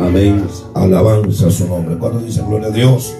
[0.00, 0.44] Amén.
[0.74, 1.96] Alabanza a su nombre.
[1.98, 3.14] Cuando dice gloria a Dios?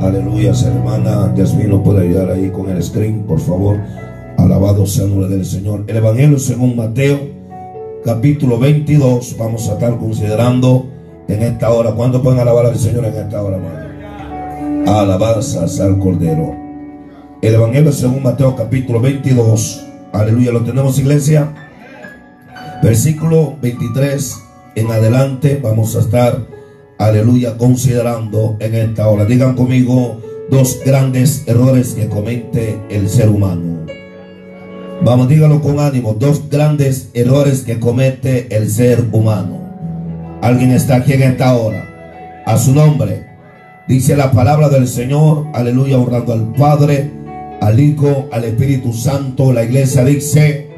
[0.00, 3.78] Aleluya, hermana Yasmin puede ayudar ahí con el screen, por favor.
[4.38, 5.84] Alabado sea el nombre del Señor.
[5.86, 7.18] El Evangelio según Mateo,
[8.04, 9.36] capítulo 22.
[9.36, 10.86] Vamos a estar considerando
[11.26, 11.92] en esta hora.
[11.92, 15.00] ¿Cuándo pueden alabar al Señor en esta hora, hermano?
[15.00, 16.54] Alabanzas al Cordero.
[17.42, 19.84] El Evangelio según Mateo, capítulo 22.
[20.12, 21.52] Aleluya, ¿lo tenemos, iglesia?
[22.82, 24.43] Versículo 23
[24.76, 26.46] en adelante vamos a estar,
[26.98, 29.24] aleluya, considerando en esta hora.
[29.24, 33.86] Digan conmigo dos grandes errores que comete el ser humano.
[35.02, 36.14] Vamos, díganlo con ánimo.
[36.14, 39.60] Dos grandes errores que comete el ser humano.
[40.40, 42.42] Alguien está aquí en esta hora.
[42.46, 43.26] A su nombre.
[43.86, 45.46] Dice la palabra del Señor.
[45.52, 47.10] Aleluya, honrando al Padre,
[47.60, 49.52] al Hijo, al Espíritu Santo.
[49.52, 50.68] La iglesia dice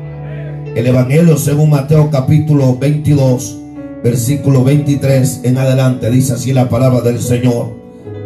[0.75, 3.59] el Evangelio según Mateo capítulo 22,
[4.03, 6.11] versículo 23 en adelante.
[6.11, 7.75] Dice así la palabra del Señor.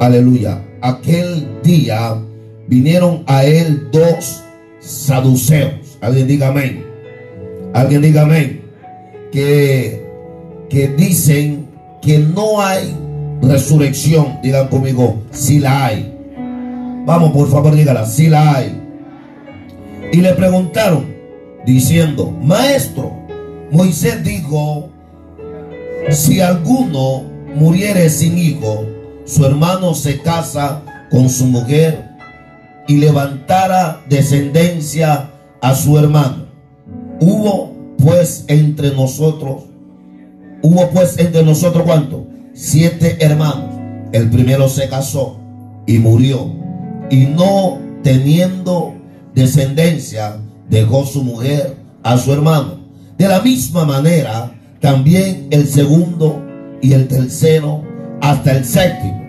[0.00, 0.62] Aleluya.
[0.80, 2.16] Aquel día
[2.66, 4.42] vinieron a él dos
[4.80, 5.98] saduceos.
[6.00, 6.84] Alguien diga amén.
[7.74, 8.62] Alguien diga amén.
[9.32, 10.04] Que,
[10.68, 11.66] que dicen
[12.02, 12.94] que no hay
[13.42, 14.38] resurrección.
[14.42, 16.14] Digan conmigo, si la hay.
[17.06, 18.80] Vamos, por favor, dígala, si la hay.
[20.12, 21.06] Y le preguntaron,
[21.64, 23.12] diciendo, maestro,
[23.70, 24.90] Moisés dijo,
[26.08, 28.84] si alguno muriere sin hijo,
[29.24, 32.10] su hermano se casa con su mujer
[32.88, 36.46] y levantara descendencia a su hermano.
[37.20, 39.64] Hubo pues entre nosotros,
[40.62, 42.26] hubo pues entre nosotros cuánto?
[42.54, 43.78] Siete hermanos.
[44.12, 45.38] El primero se casó
[45.86, 46.52] y murió.
[47.10, 48.94] Y no teniendo
[49.34, 52.80] descendencia, dejó su mujer a su hermano.
[53.18, 56.42] De la misma manera, también el segundo
[56.80, 57.82] y el tercero
[58.20, 59.20] hasta el séptimo.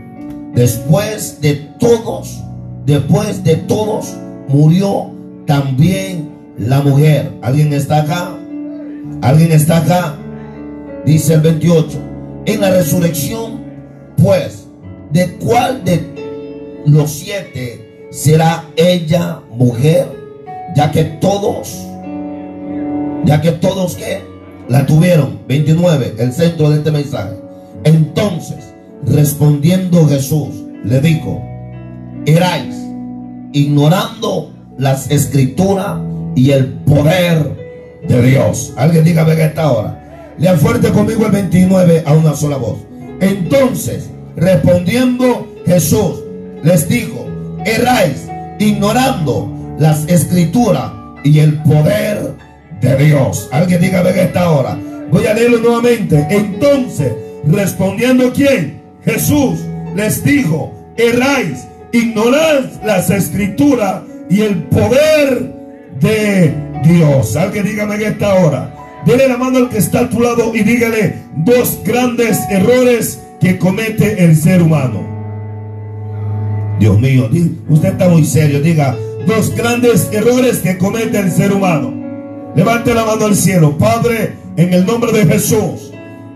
[0.54, 2.42] Después de todos,
[2.86, 4.14] después de todos,
[4.48, 5.12] murió
[5.46, 7.32] también la mujer.
[7.42, 8.38] ¿Alguien está acá?
[9.22, 10.16] ¿Alguien está acá?
[11.06, 12.00] Dice el 28.
[12.46, 13.62] En la resurrección,
[14.18, 14.68] pues,
[15.12, 16.02] ¿de cuál de
[16.86, 20.22] los siete será ella mujer?
[20.76, 21.86] ya que todos,
[23.26, 24.22] ya que todos que
[24.72, 27.36] la tuvieron, 29, el centro de este mensaje.
[27.84, 28.74] Entonces,
[29.06, 30.48] respondiendo Jesús,
[30.86, 31.44] le dijo,
[32.26, 32.74] erais
[33.52, 36.00] ignorando las escrituras
[36.36, 38.72] y el poder de Dios.
[38.78, 40.34] Alguien dígame que esta hora.
[40.38, 42.78] Lean fuerte conmigo el 29 a una sola voz.
[43.20, 46.24] Entonces, respondiendo Jesús,
[46.64, 47.28] les dijo,
[47.66, 48.26] erais
[48.58, 50.94] ignorando las escrituras
[51.26, 52.36] y el poder
[52.82, 53.48] de Dios.
[53.52, 54.78] Alguien diga en esta hora.
[55.12, 56.26] Voy a leerlo nuevamente.
[56.30, 57.14] Entonces,
[57.46, 58.82] respondiendo quién?
[59.04, 59.60] Jesús
[59.96, 65.54] les dijo, erráis, ignorad las escrituras y el poder
[66.00, 66.54] de
[66.84, 67.36] Dios.
[67.36, 68.76] Alguien dígame en esta hora.
[69.06, 73.58] Dele la mano al que está a tu lado y dígale dos grandes errores que
[73.58, 75.10] comete el ser humano.
[76.80, 77.30] Dios mío,
[77.70, 78.62] usted está muy serio.
[78.62, 78.96] Diga,
[79.28, 82.01] dos grandes errores que comete el ser humano.
[82.56, 83.78] Levante la mano al cielo.
[83.78, 85.92] Padre, en el nombre de Jesús.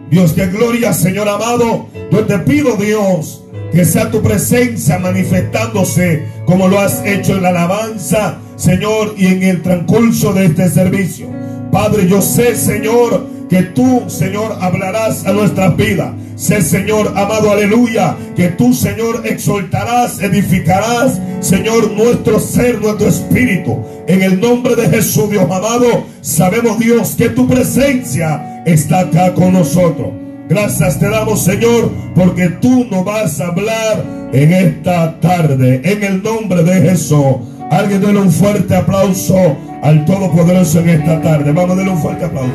[0.10, 1.88] Dios de gloria, Señor amado.
[2.12, 7.50] Yo te pido, Dios, que sea tu presencia manifestándose como lo has hecho en la
[7.50, 11.28] alabanza, Señor, y en el transcurso de este servicio.
[11.72, 16.14] Padre, yo sé, Señor, que tú, Señor, hablarás a nuestras vidas.
[16.36, 23.80] Sé, Señor, amado, aleluya, que tú, Señor, exaltarás, edificarás, Señor, nuestro ser, nuestro espíritu.
[24.08, 29.54] En el nombre de Jesús, Dios amado, sabemos, Dios, que tu presencia está acá con
[29.54, 30.10] nosotros.
[30.50, 35.82] Gracias te damos, Señor, porque tú nos vas a hablar en esta tarde.
[35.84, 37.38] En el nombre de Jesús.
[37.72, 41.52] Alguien déle un fuerte aplauso al Todopoderoso en esta tarde.
[41.52, 42.54] Vamos a darle un fuerte aplauso.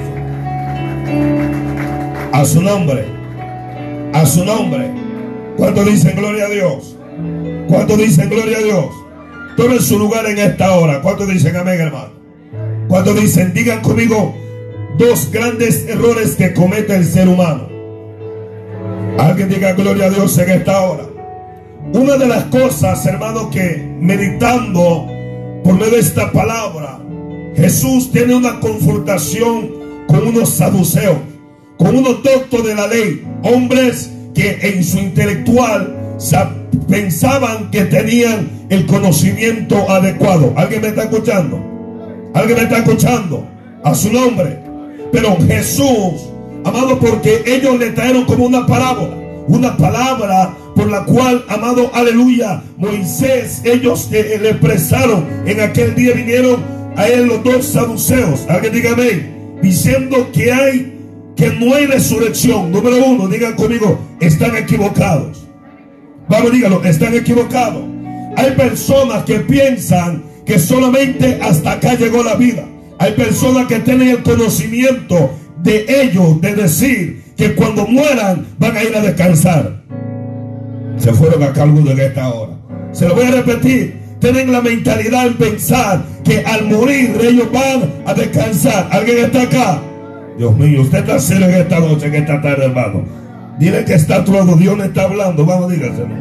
[2.33, 3.20] A su nombre.
[4.13, 4.91] A su nombre.
[5.57, 6.97] ¿Cuánto dicen gloria a Dios?
[7.69, 9.01] ¿Cuánto dicen gloria a Dios?
[9.67, 11.03] en su lugar en esta hora.
[11.03, 12.11] ¿Cuánto dicen amén, hermano?
[12.89, 13.53] ¿Cuánto dicen?
[13.53, 14.35] Digan conmigo
[14.99, 17.69] dos grandes errores que comete el ser humano.
[19.19, 21.05] Alguien diga gloria a Dios en esta hora.
[21.93, 25.07] Una de las cosas, hermano, que meditando
[25.65, 26.99] por medio de esta palabra,
[27.57, 29.71] Jesús tiene una confrontación
[30.07, 31.19] con unos saduceos,
[31.81, 35.97] con unos doctos de la ley, hombres que en su intelectual
[36.91, 40.53] pensaban que tenían el conocimiento adecuado.
[40.59, 41.59] ¿Alguien me está escuchando?
[42.35, 43.49] ¿Alguien me está escuchando?
[43.83, 44.59] A su nombre.
[45.11, 46.29] Pero Jesús
[46.65, 49.17] amado, porque ellos le trajeron como una parábola,
[49.49, 56.13] una palabra por la cual, amado, aleluya, Moisés, ellos eh, le expresaron, en aquel día
[56.13, 56.63] vinieron
[56.95, 59.31] a él los dos saduceos, alguien dígame,
[59.63, 61.00] diciendo que hay,
[61.41, 62.71] que no hay resurrección.
[62.71, 65.49] Número uno, digan conmigo, están equivocados.
[66.29, 67.83] Vamos, díganlo, están equivocados.
[68.37, 72.67] Hay personas que piensan que solamente hasta acá llegó la vida.
[72.99, 75.31] Hay personas que tienen el conocimiento
[75.63, 79.83] de ellos, de decir que cuando mueran van a ir a descansar.
[80.99, 82.53] Se fueron a cargo de esta hora.
[82.93, 83.99] Se lo voy a repetir.
[84.21, 88.89] Tienen la mentalidad en pensar que al morir ellos van a descansar.
[88.93, 89.83] ¿Alguien está acá?
[90.41, 93.05] Dios mío, usted está serio en esta noche, en esta tarde, hermano.
[93.59, 95.45] Dile que está todo, Dios le está hablando.
[95.45, 96.15] Vamos, dígaselo.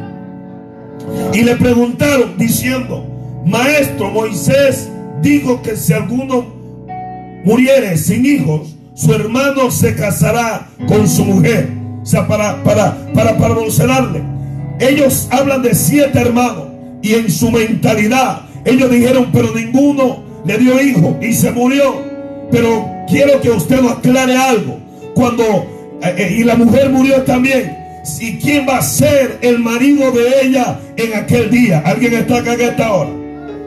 [1.33, 3.07] Y le preguntaron diciendo,
[3.45, 4.89] Maestro Moisés
[5.21, 6.45] dijo que si alguno
[7.45, 11.69] muriere sin hijos, su hermano se casará con su mujer.
[12.01, 13.55] O sea, para, para, para, para
[14.81, 16.67] Ellos hablan de siete hermanos
[17.01, 22.09] y en su mentalidad ellos dijeron, pero ninguno le dio hijo y se murió.
[22.51, 24.79] Pero quiero que usted nos aclare algo.
[25.13, 25.43] Cuando,
[26.01, 27.77] eh, eh, y la mujer murió también.
[28.19, 31.83] ¿Y quién va a ser el marido de ella en aquel día?
[31.85, 33.11] ¿Alguien está acá en esta hora?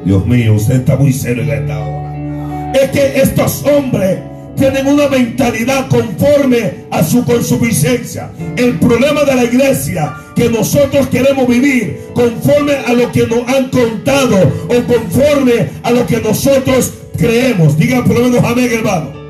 [0.04, 2.72] Dios mío, usted está muy serio en esta hora.
[2.72, 4.18] Es que estos hombres
[4.56, 8.30] tienen una mentalidad conforme a su consuficiencia.
[8.56, 13.68] El problema de la iglesia que nosotros queremos vivir conforme a lo que nos han
[13.68, 14.36] contado
[14.68, 17.78] o conforme a lo que nosotros creemos.
[17.78, 19.21] Diga por lo menos amén, hermano.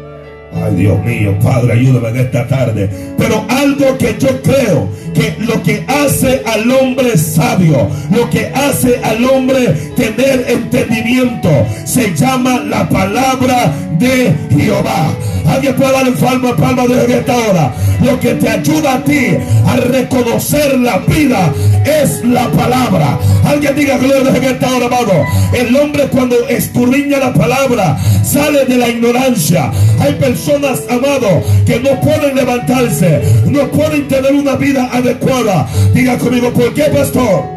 [0.54, 2.88] Ay, Dios mío, Padre, ayúdame en esta tarde.
[3.16, 9.00] Pero algo que yo creo que lo que hace al hombre sabio, lo que hace
[9.02, 11.50] al hombre tener entendimiento,
[11.84, 15.14] se llama la palabra de Jehová.
[15.46, 17.74] Alguien puede darle palma, palma de esta hora.
[18.02, 21.52] Lo que te ayuda a ti a reconocer la vida
[21.84, 23.18] es la palabra.
[23.44, 25.12] Alguien diga gloria en esta hora, amado.
[25.52, 29.70] El hombre cuando escurriña la palabra sale de la ignorancia.
[30.00, 35.68] Hay personas, amado, que no pueden levantarse, no pueden tener una vida adecuada.
[35.94, 37.51] Diga conmigo, ¿por qué, pastor?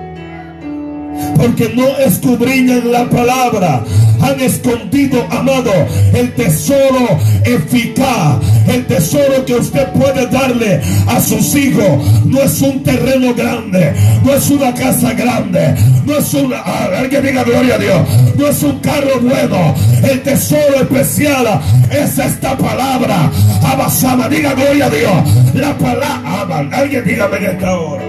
[1.36, 3.84] Porque no escudriñan la palabra.
[4.22, 5.72] Han escondido, amado,
[6.14, 8.38] el tesoro eficaz,
[8.68, 11.86] el tesoro que usted puede darle a sus hijos.
[12.26, 13.94] No es un terreno grande,
[14.24, 18.02] no es una casa grande, no es una, alguien diga gloria a Dios,
[18.38, 19.76] no es un carro bueno.
[20.04, 21.62] El tesoro especial
[21.92, 23.32] es esta palabra.
[23.64, 25.54] Abasama, diga gloria a Dios.
[25.54, 28.04] La palabra, alguien dígame en esta hora.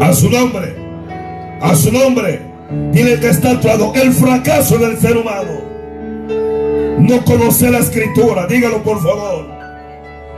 [0.00, 0.77] A su nombre
[1.60, 2.40] a su nombre
[2.92, 5.68] tiene que estar claro el fracaso del ser humano.
[6.98, 9.57] No conoce la escritura, dígalo por favor.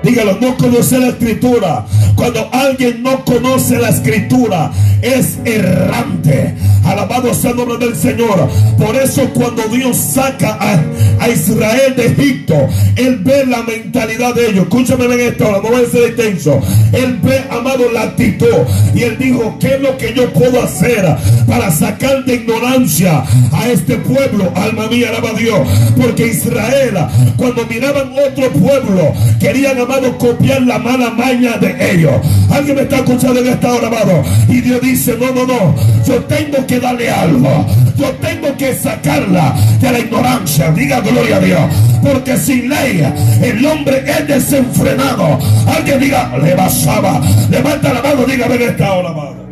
[0.02, 1.86] Dígalo, no conoce la escritura.
[2.14, 4.70] Cuando alguien no conoce la escritura,
[5.02, 6.54] es errante.
[6.84, 8.48] Alabado sea el nombre del Señor.
[8.78, 12.54] Por eso cuando Dios saca a, Israel de Egipto,
[12.96, 14.64] Él ve la mentalidad de ellos.
[14.64, 16.60] Escúchame en esta hora, no voy a ser intenso.
[16.92, 18.46] Él ve, amado, la actitud.
[18.94, 21.04] Y Él dijo, ¿qué es lo que yo puedo hacer
[21.46, 24.50] para sacar de ignorancia a este pueblo?
[24.56, 25.60] Alma mía, alaba a Dios.
[25.96, 26.98] Porque Israel,
[27.36, 29.78] cuando miraban otro pueblo, querían
[30.18, 32.12] copiar la mala maña de ellos.
[32.50, 34.22] Alguien me está escuchando en esta hora, amado.
[34.48, 35.74] Y Dios dice, no, no, no.
[36.06, 37.66] Yo tengo que darle algo.
[37.96, 40.70] Yo tengo que sacarla de la ignorancia.
[40.70, 41.60] Diga gloria a Dios.
[42.02, 43.02] Porque sin ley
[43.42, 45.38] el hombre es desenfrenado.
[45.66, 47.20] Alguien diga, le basaba.
[47.50, 49.46] Levanta la mano, dígame en esta hora, amado.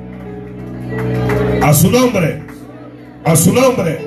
[1.62, 2.42] A su nombre.
[3.24, 4.06] A su nombre.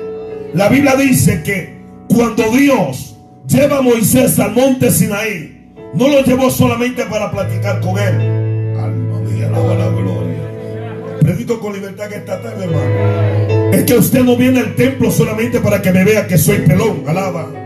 [0.54, 5.51] La Biblia dice que cuando Dios lleva a Moisés al monte Sinaí,
[5.94, 8.76] no lo llevó solamente para platicar con él.
[8.78, 11.18] Alma mía, alaba la gloria.
[11.20, 13.72] Predico con libertad que esta tarde, hermano.
[13.72, 17.04] Es que usted no viene al templo solamente para que me vea que soy pelón.
[17.06, 17.61] Alaba.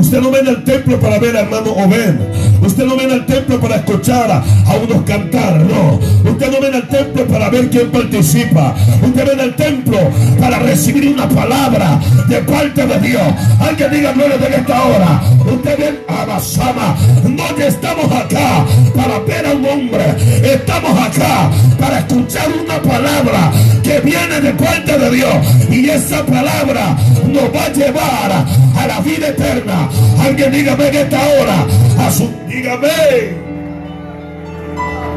[0.00, 2.14] Usted no viene al templo para ver a hermano Obed.
[2.62, 4.42] Usted no viene al templo para escuchar a,
[4.76, 5.60] unos cantar.
[5.60, 6.00] No.
[6.30, 8.74] Usted no viene al templo para ver quién participa.
[9.02, 9.98] Usted viene al templo
[10.40, 13.22] para recibir una palabra de parte de Dios.
[13.60, 15.22] Alguien diga gloria de esta hora.
[15.52, 16.96] Usted viene a Basama.
[17.28, 18.64] No estamos acá
[18.96, 20.16] para ver a un hombre.
[20.42, 23.52] Estamos acá para escuchar una palabra
[23.82, 25.34] que viene de parte de Dios.
[25.70, 29.89] Y esa palabra nos va a llevar a la vida eterna.
[30.20, 31.66] Alguien dígame en esta hora.
[32.48, 33.34] Dígame.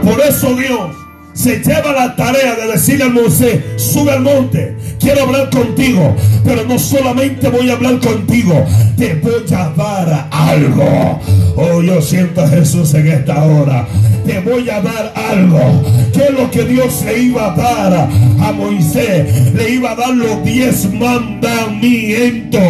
[0.03, 1.02] Por eso Dios
[1.33, 6.63] se lleva la tarea de decirle a Moisés, sube al monte, quiero hablar contigo, pero
[6.65, 8.65] no solamente voy a hablar contigo,
[8.97, 11.19] te voy a dar algo.
[11.55, 13.87] Oh, yo siento a Jesús en esta hora.
[14.25, 15.83] Te voy a dar algo.
[16.13, 19.53] ¿Qué es lo que Dios le iba a dar a Moisés?
[19.53, 22.61] Le iba a dar los diez mandamientos.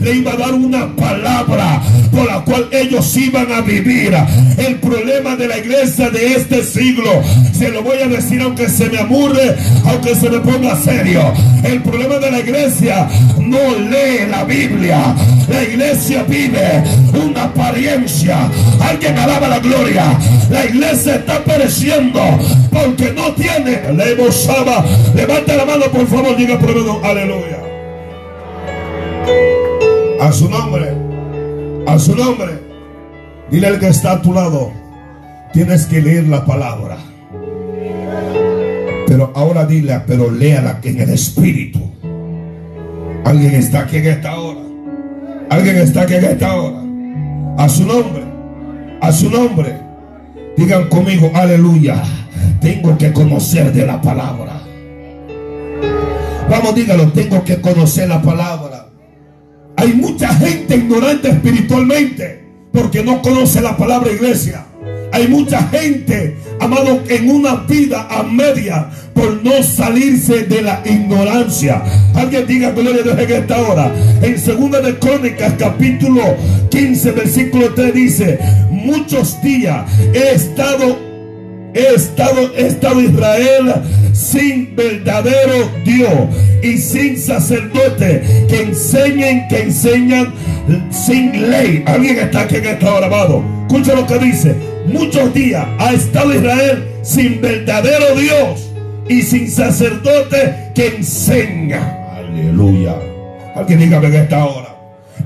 [0.00, 4.14] Le iba a dar una palabra por la cual ellos iban a vivir.
[4.56, 7.10] El problema de la iglesia de este siglo,
[7.52, 11.32] se lo voy a decir aunque se me amurre, aunque se me ponga serio.
[11.64, 15.14] El problema de la iglesia no lee la Biblia.
[15.48, 18.48] La iglesia vive una apariencia.
[18.80, 20.18] Alguien alaba la gloria.
[20.50, 22.20] La iglesia está pereciendo
[22.70, 23.92] porque no tiene.
[23.92, 24.48] Leemos
[25.14, 26.36] Levanta la mano, por favor.
[26.36, 27.58] Diga primero, aleluya.
[30.20, 30.94] A su nombre.
[31.86, 32.60] A su nombre.
[33.50, 34.72] Dile al que está a tu lado.
[35.52, 37.09] Tienes que leer la palabra.
[39.10, 41.80] Pero ahora dile, pero léala en el espíritu.
[43.24, 44.60] Alguien está aquí en esta hora.
[45.48, 46.80] Alguien está aquí en esta hora.
[47.58, 48.22] A su nombre.
[49.00, 49.76] A su nombre.
[50.56, 52.00] Digan conmigo, aleluya.
[52.60, 54.62] Tengo que conocer de la palabra.
[56.48, 58.90] Vamos, dígalo, tengo que conocer la palabra.
[59.74, 64.66] Hay mucha gente ignorante espiritualmente porque no conoce la palabra iglesia.
[65.12, 71.82] Hay mucha gente, amado, en una vida a media por no salirse de la ignorancia.
[72.14, 73.92] Alguien diga gloria a Dios en esta hora.
[74.22, 76.22] En segunda de Crónicas, capítulo
[76.70, 78.38] 15, versículo 3 dice,
[78.70, 79.84] muchos días
[80.14, 81.10] he estado
[81.72, 83.74] He estado, he estado Israel
[84.12, 86.10] sin verdadero Dios
[86.64, 90.34] y sin sacerdote que enseñen, que enseñan
[90.90, 91.84] sin ley.
[91.86, 93.44] Alguien está aquí en esta hora, amado.
[93.68, 98.70] Escucha lo que dice muchos días ha estado Israel sin verdadero Dios
[99.08, 102.16] y sin sacerdote que enseña.
[102.16, 102.94] Aleluya.
[103.56, 104.69] Alguien dígame en esta hora.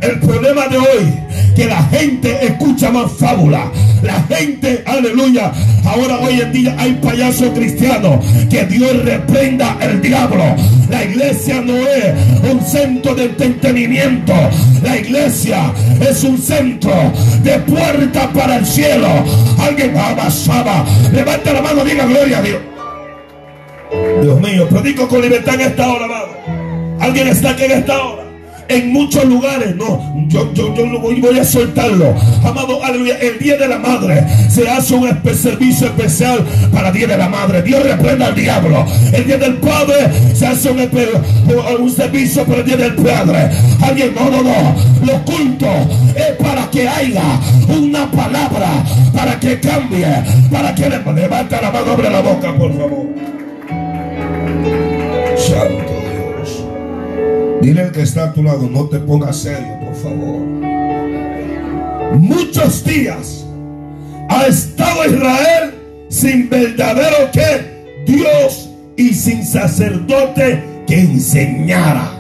[0.01, 1.15] El problema de hoy,
[1.55, 3.71] que la gente escucha más fábula.
[4.03, 5.53] La gente, aleluya.
[5.85, 8.25] Ahora hoy en día hay payasos cristianos.
[8.51, 10.45] Que Dios reprenda el diablo.
[10.91, 12.15] La iglesia no es
[12.51, 14.35] un centro de entretenimiento.
[14.83, 16.93] La iglesia es un centro
[17.43, 19.09] de puerta para el cielo.
[19.59, 20.85] Alguien abasaba.
[21.13, 22.61] Levanta la mano, diga gloria a Dios.
[24.23, 26.29] Dios mío, predico con libertad en esta hora, amado.
[27.01, 28.24] Alguien está aquí en esta hora
[28.69, 29.75] en muchos lugares.
[29.77, 32.15] No, yo, yo, yo voy, a soltarlo.
[32.45, 33.19] Amado, aleluya.
[33.19, 37.29] El día de la madre se hace un servicio especial para el día de la
[37.29, 37.63] madre.
[37.63, 38.87] Dios reprenda al diablo.
[39.13, 43.51] El día del padre se hace un, servicio para el día del padre.
[43.83, 44.75] Alguien, no, no, no.
[45.05, 45.67] Lo culto
[46.15, 50.07] es para que haya una palabra, para que cambie,
[50.51, 53.34] para que le levante la mano, abre la boca, por favor.
[57.65, 60.39] Dile al que está a tu lado, no te pongas serio, por favor.
[62.19, 63.47] Muchos días
[64.29, 65.75] ha estado Israel
[66.11, 68.69] sin verdadero que Dios
[68.99, 72.11] y sin sacerdote que enseñara.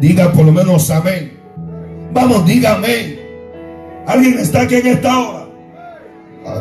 [0.00, 1.32] Diga por lo menos amén.
[2.12, 3.18] Vamos, diga amén.
[4.06, 5.48] ¿Alguien está aquí en esta hora?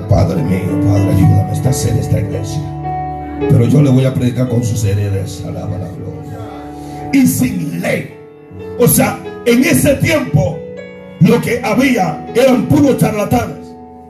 [0.09, 1.53] padre mío, Padre, ayúdame.
[1.53, 2.59] Está seria esta iglesia.
[3.51, 5.27] Pero yo le voy a predicar con su seriedad.
[5.47, 6.22] Alaba la gloria
[7.13, 8.13] y sin ley.
[8.79, 10.59] O sea, en ese tiempo
[11.21, 13.67] lo que había eran puros charlatanes.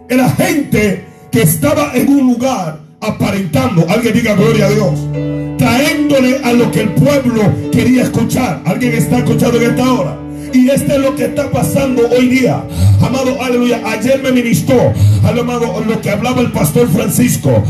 [0.09, 4.99] Era gente que estaba en un lugar aparentando, alguien diga gloria a Dios,
[5.57, 8.61] traéndole a lo que el pueblo quería escuchar.
[8.65, 10.22] ¿Alguien está escuchando en esta hora?
[10.53, 12.63] Y esto es lo que está pasando hoy día.
[13.01, 13.81] Amado, aleluya.
[13.85, 14.93] Ayer me ministró,
[15.23, 17.63] amado, lo que hablaba el pastor Francisco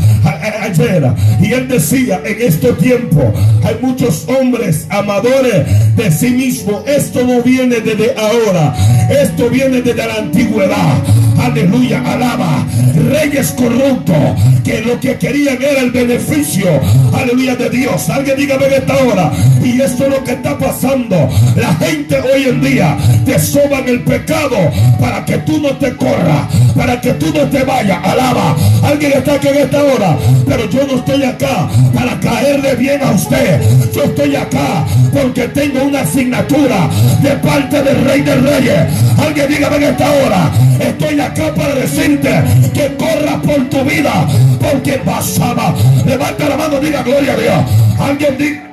[0.64, 1.12] ayer.
[1.40, 6.82] Y él decía, en este tiempo hay muchos hombres amadores de sí mismos.
[6.86, 8.74] Esto no viene desde ahora.
[9.10, 11.23] Esto viene desde la antigüedad.
[11.38, 12.66] Aleluya, alaba.
[13.10, 14.16] Reyes corruptos
[14.64, 16.68] que lo que querían era el beneficio.
[17.12, 18.08] Aleluya de Dios.
[18.08, 19.32] Alguien dígame en esta hora.
[19.62, 21.28] Y esto es lo que está pasando.
[21.56, 24.56] La gente hoy en día te soban el pecado
[25.00, 27.98] para que tú no te corras, para que tú no te vayas.
[28.04, 28.56] Alaba.
[28.82, 33.12] Alguien está aquí en esta hora, pero yo no estoy acá para caerle bien a
[33.12, 33.60] usted.
[33.94, 36.88] Yo estoy acá porque tengo una asignatura
[37.22, 38.80] de parte del Rey de Reyes.
[39.18, 40.50] Alguien dígame en esta hora,
[40.80, 42.30] estoy acá para decirte
[42.72, 44.26] que corras por tu vida,
[44.60, 45.74] porque pasaba.
[46.06, 47.64] Levanta la mano, diga gloria a Dios.
[47.98, 48.64] Alguien diga.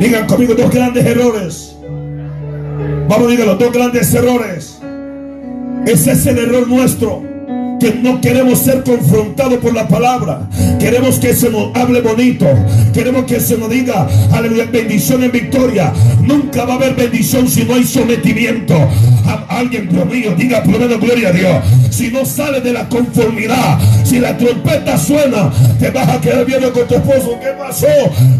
[0.00, 1.76] Digan conmigo dos grandes errores.
[3.08, 4.78] Vamos, díganlo, dos grandes errores.
[5.86, 7.32] Ese es el error nuestro
[7.82, 10.48] que no queremos ser confrontados por la palabra.
[10.78, 12.46] Queremos que se nos hable bonito.
[12.92, 15.92] Queremos que se nos diga, aleluya, bendición en victoria.
[16.20, 18.74] Nunca va a haber bendición si no hay sometimiento.
[19.48, 21.56] Alguien, Dios mío, diga por menos gloria a Dios.
[21.90, 26.72] Si no sale de la conformidad, si la trompeta suena, te vas a quedar viendo
[26.72, 27.38] con tu esposo.
[27.40, 27.86] ¿Qué pasó?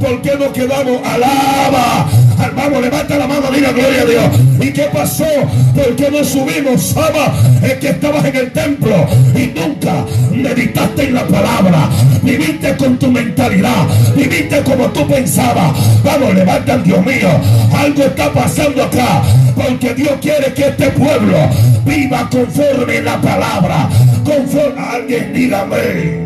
[0.00, 1.00] ¿Por qué no quedamos?
[1.06, 2.08] Alaba.
[2.56, 4.24] Vamos, levanta la mano, diga gloria a Dios.
[4.60, 5.26] ¿Y qué pasó?
[5.74, 6.82] ¿Por qué no subimos?
[6.82, 11.88] Saba, es que estabas en el templo y nunca meditaste en la palabra.
[12.22, 13.86] Viviste con tu mentalidad.
[14.14, 15.72] Viviste como tú pensabas.
[16.04, 17.28] Vamos, levanta al Dios mío.
[17.76, 19.22] Algo está pasando acá.
[19.54, 21.36] Porque Dios quiere que este pueblo
[21.84, 23.88] viva conforme la palabra.
[24.24, 26.22] Conforme alguien dígame.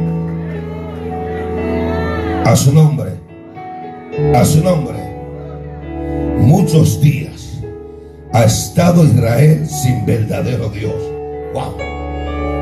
[2.44, 3.12] A su nombre.
[4.34, 4.96] A su nombre.
[6.38, 7.60] Muchos días
[8.32, 10.94] ha estado Israel sin verdadero Dios.
[11.54, 11.74] Wow.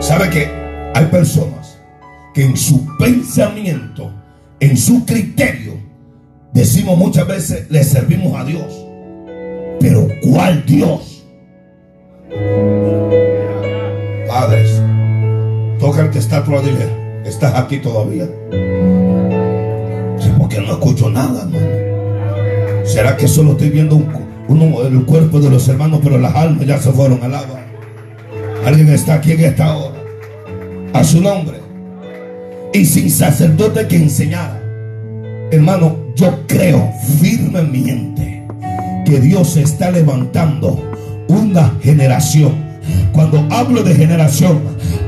[0.01, 0.49] ¿Sabe que
[0.95, 1.64] hay personas
[2.35, 4.13] que en su pensamiento,
[4.59, 5.75] en su criterio,
[6.53, 8.85] decimos muchas veces, le servimos a Dios?
[9.81, 11.25] Pero ¿cuál Dios?
[14.27, 14.83] Padres,
[15.79, 16.53] toca el que está a tu
[17.25, 18.27] ¿estás aquí todavía?
[20.19, 21.85] Sí, porque no escucho nada, hermano.
[22.85, 26.79] ¿Será que solo estoy viendo un, el cuerpo de los hermanos, pero las almas ya
[26.79, 27.61] se fueron al agua?
[28.67, 30.03] Alguien está aquí en esta hora.
[30.93, 31.64] A su nombre.
[32.75, 34.61] Y sin sacerdote que enseñara.
[35.53, 38.45] Hermano, yo creo firmemente
[39.07, 40.83] que Dios está levantando
[41.29, 42.53] una generación.
[43.13, 44.61] Cuando hablo de generación,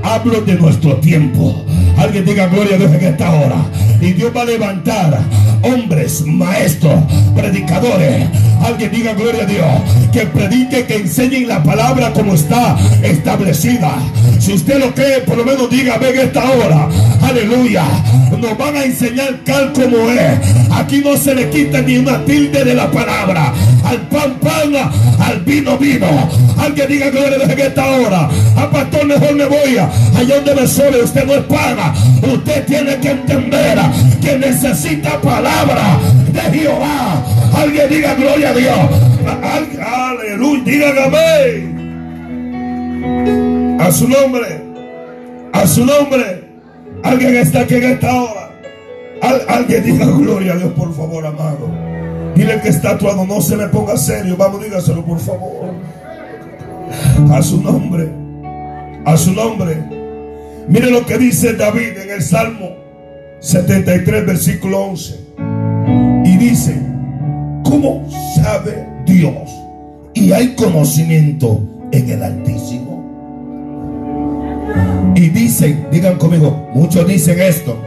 [0.05, 1.61] hablo de nuestro tiempo.
[1.97, 3.57] Alguien diga gloria a Dios en esta hora.
[4.01, 5.19] Y Dios va a levantar
[5.63, 6.95] hombres, maestros,
[7.35, 8.29] predicadores.
[8.65, 9.67] Alguien diga gloria a Dios.
[10.13, 13.93] Que predique, que enseñen la palabra como está establecida.
[14.39, 16.89] Si usted lo cree, por lo menos diga, ven esta hora.
[17.23, 17.85] Aleluya.
[18.39, 20.39] Nos van a enseñar tal como es.
[20.71, 23.53] Aquí no se le quita ni una tilde de la palabra.
[23.85, 26.07] Al pan, pan, al vino, vino.
[26.59, 28.29] Alguien diga gloria a Dios en esta hora.
[28.57, 29.79] A pastor mejor me voy.
[29.79, 31.86] Allá donde me sube, usted no es pana.
[32.23, 33.79] Usted tiene que entender
[34.21, 35.99] que necesita palabra
[36.33, 37.23] de Jehová.
[37.55, 38.79] Alguien diga gloria a Dios.
[39.81, 41.77] Aleluya, dígame.
[43.81, 44.63] A su nombre.
[45.53, 46.45] A su nombre.
[47.03, 48.51] Alguien está aquí en esta hora.
[49.49, 51.71] alguien diga gloria a Dios, por favor, amado.
[52.35, 54.37] Dile que está actuando, no se le ponga serio.
[54.37, 55.75] Vamos, dígaselo, por favor.
[57.31, 58.11] A su nombre.
[59.05, 59.96] A su nombre.
[60.69, 62.71] Mire lo que dice David en el Salmo
[63.41, 65.15] 73, versículo 11.
[66.25, 66.81] Y dice,
[67.63, 69.49] ¿cómo sabe Dios?
[70.15, 71.61] Y hay conocimiento
[71.93, 72.97] en el Altísimo.
[75.15, 77.79] Y dicen, digan conmigo, muchos dicen esto.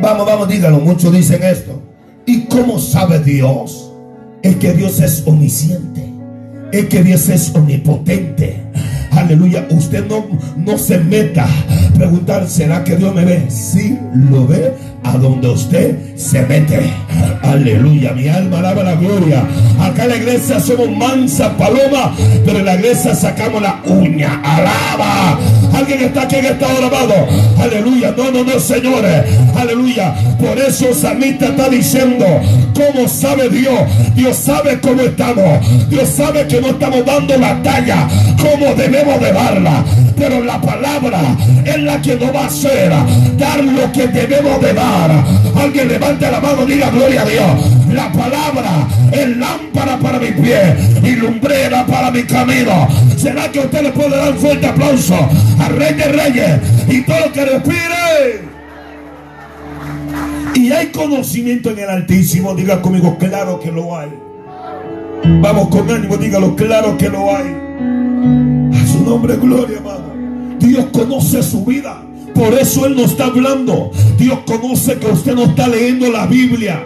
[0.00, 1.82] Vamos, vamos, díganlo, muchos dicen esto.
[2.24, 3.92] ¿Y cómo sabe Dios?
[4.42, 6.07] Es que Dios es omnisciente.
[6.72, 8.62] Es que Dios es omnipotente.
[9.12, 9.66] Aleluya.
[9.70, 10.26] Usted no,
[10.56, 11.46] no se meta
[11.98, 13.50] preguntar, ¿será que Dios me ve?
[13.50, 13.98] Sí,
[14.30, 16.92] lo ve a donde usted se mete.
[17.42, 18.12] Aleluya.
[18.12, 19.44] Mi alma alaba la gloria.
[19.80, 24.40] Acá en la iglesia somos mansa paloma, pero en la iglesia sacamos la uña.
[24.44, 25.38] Alaba.
[25.74, 27.14] Alguien está aquí en esta hora, amado.
[27.60, 28.14] Aleluya.
[28.16, 29.24] No, no, no, señores.
[29.56, 30.14] Aleluya.
[30.38, 32.24] Por eso Samita está diciendo,
[32.74, 33.80] ¿cómo sabe Dios?
[34.14, 35.88] Dios sabe cómo estamos.
[35.88, 39.84] Dios sabe que no estamos dando la talla como debemos de darla.
[40.16, 41.20] Pero la palabra
[41.64, 42.92] es la que nos va a hacer
[43.36, 45.10] dar lo que debemos de dar.
[45.56, 47.77] Alguien levante la mano, diga gloria a Dios.
[47.92, 52.88] La palabra es lámpara para mi pie y lumbrera para mi camino.
[53.16, 55.16] ¿Será que usted le puede dar un fuerte aplauso
[55.58, 58.48] al Rey de Reyes y todo lo que respire?
[60.54, 64.10] Y hay conocimiento en el Altísimo, diga conmigo, claro que lo hay.
[65.40, 67.54] Vamos con ánimo, dígalo, claro que lo hay.
[68.74, 70.12] A su nombre, gloria, amado.
[70.58, 72.02] Dios conoce su vida.
[72.34, 73.90] Por eso Él no está hablando.
[74.16, 76.84] Dios conoce que usted no está leyendo la Biblia.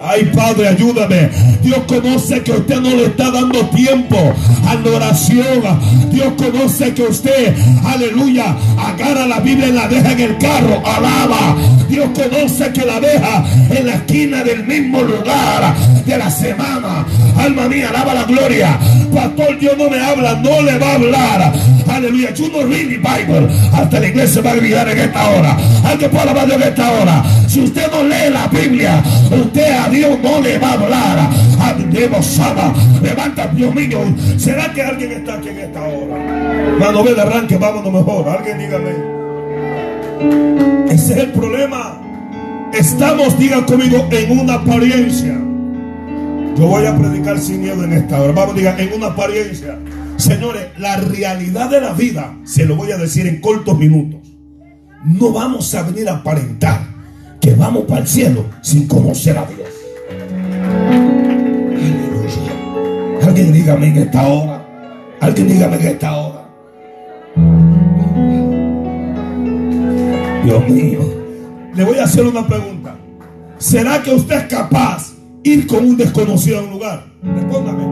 [0.00, 1.28] Ay, Padre, ayúdame.
[1.62, 4.16] Dios conoce que usted no le está dando tiempo
[4.66, 5.80] a la oración.
[6.12, 10.82] Dios conoce que usted, aleluya, agarra la Biblia y la deja en el carro.
[10.86, 11.56] Alaba.
[11.88, 15.74] Dios conoce que la deja en la esquina del mismo lugar
[16.06, 17.04] de la semana.
[17.36, 18.78] Alma mía, alaba la gloria.
[19.12, 21.52] Pastor, Dios no me habla, no le va a hablar.
[21.88, 22.34] Aleluya.
[22.34, 23.48] You no read the Bible.
[23.72, 25.56] Hasta la iglesia va a gritar en esta hora.
[25.84, 27.24] Hay que hablar en esta hora.
[27.48, 31.48] Si usted no lee la Biblia, usted Dios no le va a hablar.
[33.02, 34.00] Levanta, Dios mío.
[34.36, 36.16] ¿Será que alguien está aquí en esta hora?
[36.78, 38.28] Mano, ven, arranque, vámonos mejor.
[38.28, 38.90] Alguien dígame.
[40.90, 42.00] Ese es el problema.
[42.72, 45.38] Estamos, digan conmigo, en una apariencia.
[46.56, 48.32] Yo voy a predicar sin miedo en esta hora.
[48.32, 49.78] Vamos, digan, en una apariencia.
[50.18, 54.20] Señores, la realidad de la vida, se lo voy a decir en cortos minutos.
[55.04, 56.80] No vamos a venir a aparentar
[57.40, 59.68] que vamos para el cielo sin conocer a Dios.
[61.70, 63.28] Aleluya.
[63.28, 64.66] Alguien dígame en esta hora.
[65.20, 66.50] Alguien dígame en esta hora.
[70.44, 71.00] Dios mío.
[71.76, 72.96] Le voy a hacer una pregunta.
[73.58, 75.12] ¿Será que usted es capaz
[75.44, 77.06] ir con un desconocido a un lugar?
[77.22, 77.84] Respóndame.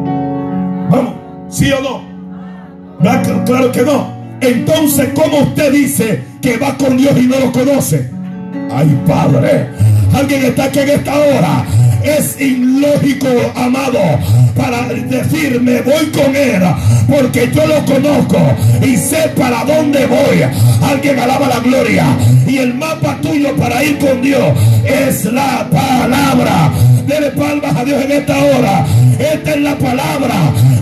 [0.90, 1.14] Vamos,
[1.48, 2.05] ¿sí o no?
[3.00, 4.16] Claro que no.
[4.40, 8.10] Entonces, ¿cómo usted dice que va con Dios y no lo conoce?
[8.70, 9.68] Ay, Padre.
[10.14, 11.64] Alguien está aquí en esta hora.
[12.02, 13.98] Es ilógico, amado,
[14.56, 16.62] para decirme voy con él,
[17.08, 18.38] porque yo lo conozco
[18.80, 20.42] y sé para dónde voy.
[20.82, 22.06] Alguien alaba la gloria.
[22.46, 24.52] Y el mapa tuyo para ir con Dios
[24.84, 26.70] es la palabra.
[27.06, 28.84] Dele palmas a Dios en esta hora.
[29.18, 30.34] Esta es la palabra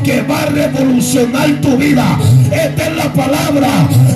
[0.02, 2.18] que va a revolucionar tu vida.
[2.50, 3.68] Esta es la palabra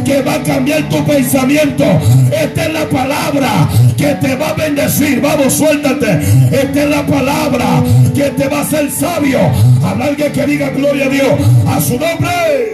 [0.04, 1.84] que va a cambiar tu pensamiento.
[2.32, 5.20] Esta es la palabra que te va a bendecir.
[5.20, 6.20] Vamos, suéltate.
[6.50, 7.82] Esta es la palabra
[8.14, 9.40] que te va a hacer sabio.
[9.84, 11.32] Habrá alguien que diga gloria a Dios.
[11.66, 12.72] A su nombre.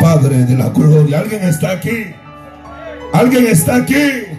[0.00, 1.18] Padre de la gloria.
[1.18, 2.14] Alguien está aquí.
[3.12, 4.29] Alguien está aquí.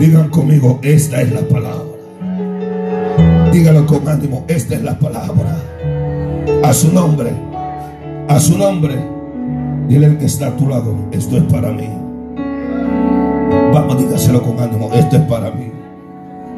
[0.00, 1.84] Digan conmigo, esta es la palabra.
[3.52, 5.62] Dígalo con ánimo, esta es la palabra.
[6.64, 7.30] A su nombre,
[8.26, 8.94] a su nombre.
[9.88, 11.90] Dile al que está a tu lado, esto es para mí.
[13.74, 15.70] Vamos, dígaselo con ánimo, esto es para mí.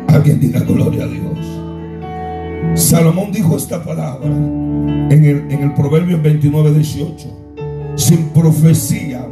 [0.06, 2.80] Alguien diga gloria a Dios.
[2.80, 7.28] Salomón dijo esta palabra en el, en el Proverbio 29, 18.
[7.96, 9.26] Sin profecía,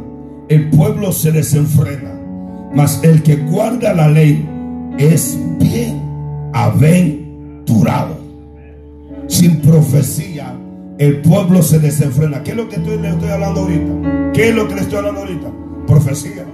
[0.49, 2.20] el pueblo se desenfrena
[2.73, 4.47] mas el que guarda la ley
[4.97, 6.01] es bien
[6.53, 8.19] aventurado.
[9.27, 10.53] Sin profecía,
[10.97, 12.43] el pueblo se desenfrena.
[12.43, 14.31] ¿Qué es lo que estoy, le estoy hablando ahorita?
[14.33, 15.47] ¿Qué es lo que le estoy hablando ahorita?
[15.87, 16.45] Profecía.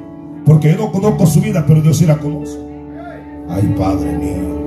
[0.46, 2.58] Porque yo no conozco su vida, pero Dios sí la conoce.
[3.50, 4.58] Ay, Padre mío.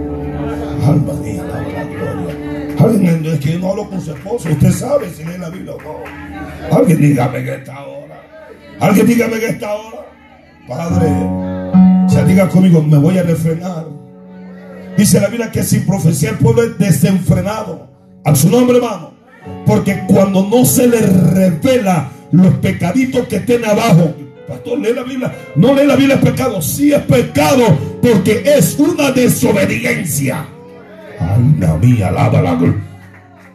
[0.87, 2.75] Alma mía, la gloria.
[2.79, 4.49] Alguien es que no hablo con su esposo.
[4.51, 6.77] Usted sabe si lee la Biblia o no.
[6.77, 8.23] Alguien dígame que esta hora.
[8.81, 10.07] Alguien dígame que esta hora.
[10.71, 11.09] Padre,
[12.09, 13.87] se diga conmigo, me voy a refrenar.
[14.97, 17.89] Dice la Biblia que sin profecía el pueblo es desenfrenado.
[18.25, 19.11] A su nombre, hermano.
[19.67, 24.15] Porque cuando no se le revela los pecaditos que tiene abajo,
[24.47, 25.35] pastor, lee la Biblia.
[25.57, 26.63] No lee la Biblia es pecado.
[26.63, 30.47] Sí es pecado porque es una desobediencia.
[31.19, 32.57] Alma mía, alaba la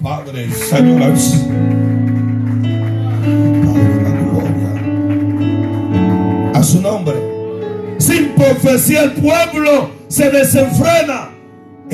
[0.02, 1.14] Padre, Señor.
[6.66, 7.16] Su nombre.
[8.00, 11.35] Sin profecía el pueblo se desenfrena.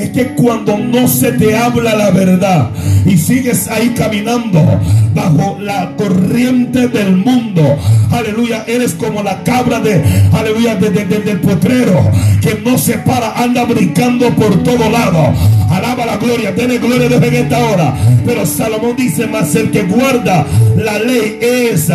[0.02, 2.70] Es que cuando no se te habla la verdad
[3.06, 4.60] y sigues ahí caminando
[5.14, 7.62] bajo la corriente del mundo,
[8.10, 12.10] aleluya, eres como la cabra de, aleluya, de, del potrero
[12.40, 15.32] que no se para, anda brincando por todo lado.
[15.70, 17.94] Alaba la gloria, tiene gloria de esta hora.
[18.26, 20.44] Pero Salomón dice más el que guarda
[20.76, 21.88] la ley es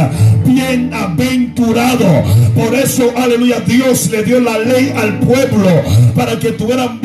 [0.46, 2.24] bienaventurado.
[2.56, 5.70] Por eso, aleluya, Dios le dio la ley al pueblo
[6.16, 7.02] para que tuvieran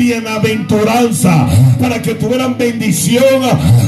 [0.93, 1.47] bienaventuranza,
[1.79, 3.23] para que tuvieran bendición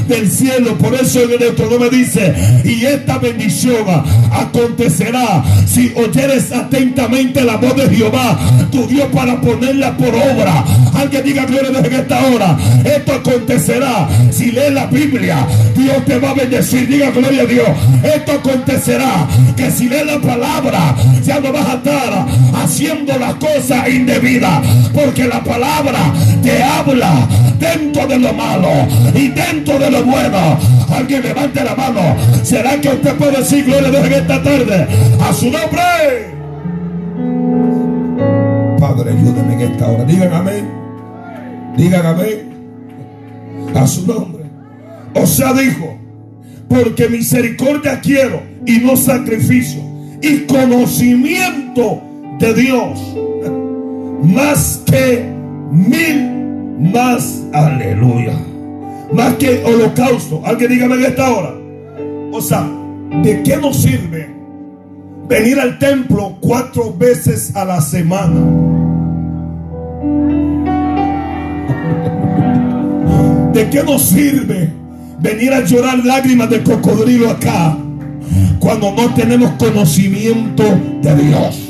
[0.08, 0.76] del cielo.
[0.78, 3.84] Por eso en el me dice, y esta bendición
[4.32, 8.38] acontecerá si oyeres atentamente la voz de Jehová,
[8.70, 10.64] tu Dios, para ponerla por obra.
[10.94, 12.56] Alguien diga gloria desde esta hora.
[12.84, 15.46] Esto acontecerá si lees la Biblia.
[15.76, 16.88] Dios te va a bendecir.
[16.88, 17.68] Diga gloria a Dios.
[18.02, 23.88] Esto acontecerá que si lees la palabra, ya no vas a estar haciendo las cosas
[23.88, 24.62] indebidas.
[24.92, 26.85] Porque la palabra te habla
[27.58, 28.68] dentro de lo malo
[29.14, 30.58] y dentro de lo bueno.
[30.88, 32.00] Alguien levante la mano.
[32.42, 34.86] ¿Será que usted puede decir gloria a Dios en esta tarde?
[35.20, 36.36] A su nombre.
[38.78, 40.04] Padre, ayúdame en esta hora.
[40.04, 40.70] Digan amén.
[41.76, 43.72] Digan amén.
[43.74, 44.44] A su nombre.
[45.14, 45.98] O sea, dijo,
[46.68, 49.80] porque misericordia quiero y no sacrificio.
[50.22, 52.00] Y conocimiento
[52.38, 53.00] de Dios.
[54.22, 55.36] Más que
[55.70, 56.35] mil,
[56.78, 58.34] más, aleluya.
[59.12, 60.42] Más que holocausto.
[60.44, 61.54] Alguien dígame en esta hora.
[62.32, 62.68] O sea,
[63.22, 64.28] ¿de qué nos sirve
[65.28, 68.40] venir al templo cuatro veces a la semana?
[73.52, 74.70] ¿De qué nos sirve
[75.18, 77.76] venir a llorar lágrimas de cocodrilo acá
[78.60, 80.62] cuando no tenemos conocimiento
[81.00, 81.65] de Dios?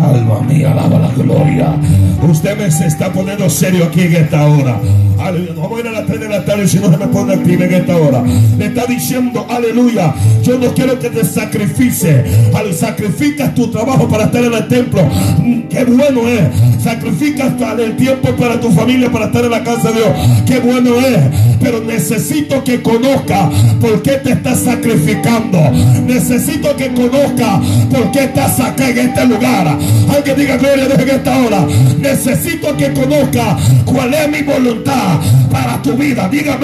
[0.00, 1.74] Alma mía, alaba la gloria.
[2.22, 4.80] Usted me se está poniendo serio aquí en esta hora.
[5.18, 5.52] Aleluya.
[5.54, 7.62] No a ir a las 3 de la tarde si no se me pone activo
[7.62, 8.22] en esta hora.
[8.58, 10.14] Le está diciendo, aleluya.
[10.42, 12.24] Yo no quiero que te sacrifice.
[12.54, 15.02] Al sacrificas tu trabajo para estar en el templo.
[15.38, 16.82] Mm, qué bueno es.
[16.82, 20.08] Sacrificas el tiempo para tu familia para estar en la casa de Dios.
[20.46, 21.18] Qué bueno es.
[21.60, 23.50] Pero necesito que conozca
[23.80, 25.60] por qué te estás sacrificando.
[26.06, 29.78] Necesito que conozca por qué estás acá en este lugar.
[30.14, 31.66] Alguien diga gloria a Dios en esta hora.
[31.98, 36.28] Necesito que conozca cuál es mi voluntad para tu vida.
[36.28, 36.58] Diga.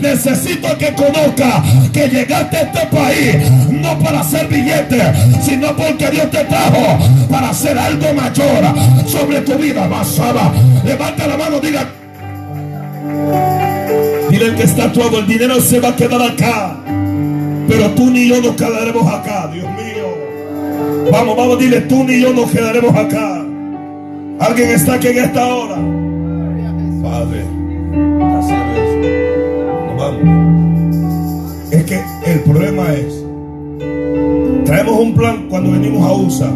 [0.00, 5.02] Necesito que conozca que llegaste a este país no para hacer billetes,
[5.42, 6.98] sino porque Dios te trajo
[7.30, 8.74] para hacer algo mayor
[9.06, 9.86] sobre tu vida.
[9.86, 10.52] Basada.
[10.84, 11.86] Levanta la mano, diga.
[14.30, 16.76] Dile que está todo, el dinero se va a quedar acá.
[17.68, 19.99] Pero tú ni yo nos quedaremos acá, Dios mío.
[21.10, 23.44] Vamos, vamos, dile, tú ni yo nos quedaremos acá.
[24.38, 25.76] Alguien está aquí en esta hora.
[27.02, 27.44] Padre,
[29.86, 31.70] Nos vamos.
[31.70, 33.24] Es que el problema es,
[34.64, 36.50] traemos un plan cuando venimos a USA.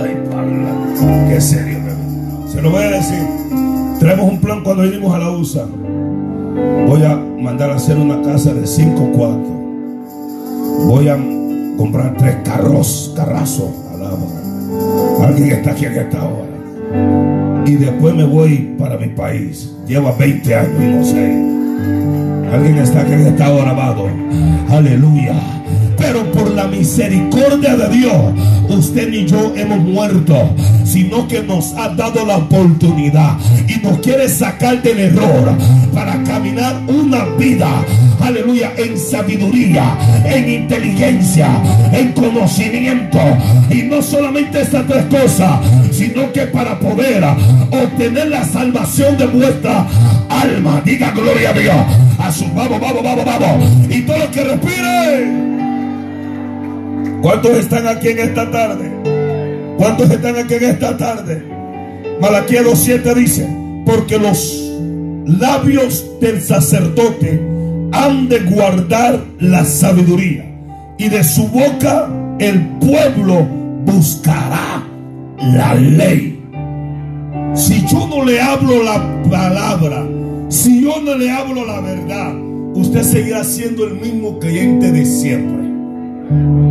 [0.00, 0.16] Ay,
[1.28, 1.78] qué serio,
[2.46, 3.22] se lo voy a decir.
[3.98, 5.66] Traemos un plan cuando venimos a la USA.
[6.86, 9.52] Voy a mandar a hacer una casa de cinco cuartos.
[10.86, 11.16] Voy a
[11.78, 13.70] comprar tres carros, carrazos,
[15.22, 17.64] Alguien está aquí en esta hora.
[17.66, 19.74] Y después me voy para mi país.
[19.86, 22.54] Lleva 20 años y no sé.
[22.54, 24.06] Alguien está aquí en esta hora, amado.
[24.70, 25.57] Aleluya.
[25.98, 28.32] Pero por la misericordia de Dios,
[28.68, 30.50] usted ni yo hemos muerto,
[30.84, 35.56] sino que nos ha dado la oportunidad y nos quiere sacar del error
[35.92, 37.68] para caminar una vida,
[38.20, 41.48] aleluya, en sabiduría, en inteligencia,
[41.92, 43.18] en conocimiento.
[43.70, 47.24] Y no solamente estas tres cosas, sino que para poder
[47.70, 49.86] obtener la salvación de vuestra
[50.28, 51.76] alma, diga gloria a Dios.
[52.18, 53.68] A su vamos, vamos, vamos, vamos.
[53.90, 55.57] Y todo lo que respire.
[57.22, 58.90] ¿Cuántos están aquí en esta tarde?
[59.76, 61.42] ¿Cuántos están aquí en esta tarde?
[62.20, 63.48] Malaquía 2.7 dice,
[63.84, 64.72] porque los
[65.26, 67.42] labios del sacerdote
[67.92, 70.44] han de guardar la sabiduría
[70.98, 73.46] y de su boca el pueblo
[73.84, 74.86] buscará
[75.40, 76.40] la ley.
[77.54, 80.06] Si yo no le hablo la palabra,
[80.48, 82.34] si yo no le hablo la verdad,
[82.74, 85.67] usted seguirá siendo el mismo creyente de siempre.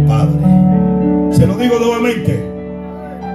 [0.08, 0.40] Padre.
[1.32, 2.44] Se lo digo nuevamente.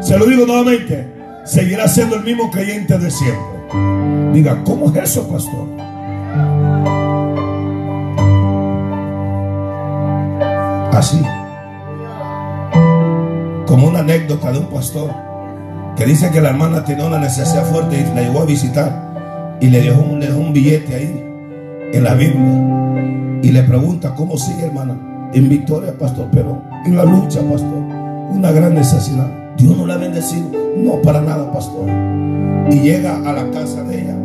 [0.00, 1.08] Se lo digo nuevamente.
[1.44, 4.32] Seguirá siendo el mismo creyente de siempre.
[4.32, 5.66] Diga, ¿cómo es eso, pastor?
[10.92, 11.20] Así.
[13.66, 15.10] Como una anécdota de un pastor
[15.96, 19.66] que dice que la hermana tenía una necesidad fuerte y la llevó a visitar y
[19.68, 21.24] le dejó un, le dejó un billete ahí
[21.92, 25.11] en la Biblia y le pregunta, ¿cómo sigue hermana?
[25.34, 27.78] En victoria, pastor, pero en la lucha, pastor,
[28.30, 29.30] una gran necesidad.
[29.56, 31.88] Dios no la ha bendecido, no para nada, pastor.
[32.70, 34.16] Y llega a la casa de ella,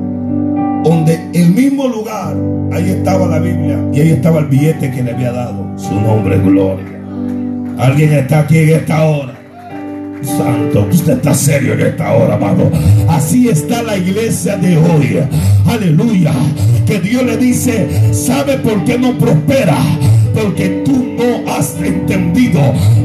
[0.83, 2.35] donde el mismo lugar,
[2.71, 5.65] ahí estaba la Biblia y ahí estaba el billete que le había dado.
[5.77, 6.85] Su nombre es gloria.
[7.77, 9.33] Alguien está aquí en esta hora.
[10.23, 12.71] Santo, usted está serio en esta hora, amado.
[13.07, 15.19] Así está la iglesia de hoy.
[15.65, 16.33] Aleluya.
[16.85, 19.77] Que Dios le dice, ¿sabe por qué no prospera?
[20.41, 22.61] Porque tú no has entendido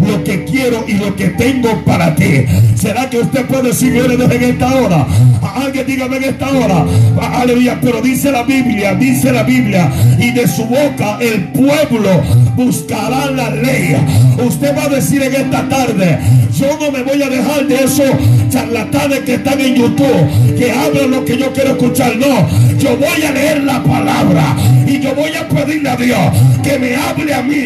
[0.07, 2.45] lo que quiero y lo que tengo para ti.
[2.75, 5.07] ¿Será que usted puede decir en esta hora?
[5.55, 6.85] Alguien dígame en esta hora.
[7.21, 7.79] Aleluya.
[7.81, 12.23] Pero dice la Biblia, dice la Biblia, y de su boca el pueblo
[12.55, 13.97] buscará la ley.
[14.45, 16.19] Usted va a decir en esta tarde,
[16.55, 18.11] yo no me voy a dejar de esos
[18.53, 22.15] charlatanes que están en YouTube, que hablan lo que yo quiero escuchar.
[22.17, 22.47] No,
[22.79, 24.55] yo voy a leer la palabra
[24.87, 26.19] y yo voy a pedirle a Dios
[26.63, 27.65] que me hable a mí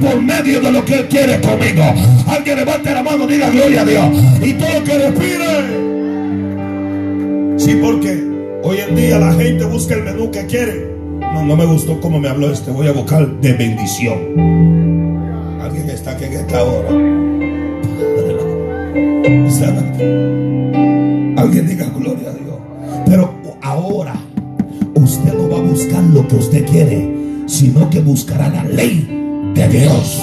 [0.00, 1.84] por medio de lo que Él quiere conmigo.
[2.28, 4.06] Alguien levante la mano, diga gloria a Dios.
[4.42, 5.96] Y todo que respire.
[7.56, 8.22] Sí, porque
[8.62, 10.94] hoy en día la gente busca el menú que quiere.
[11.18, 12.70] No, no me gustó cómo me habló este.
[12.70, 14.18] Voy a buscar de bendición.
[15.62, 17.15] Alguien está aquí en esta hora.
[21.36, 22.58] Alguien diga gloria a Dios.
[23.06, 24.14] Pero ahora
[24.94, 27.10] usted no va a buscar lo que usted quiere,
[27.46, 30.22] sino que buscará la ley de Dios.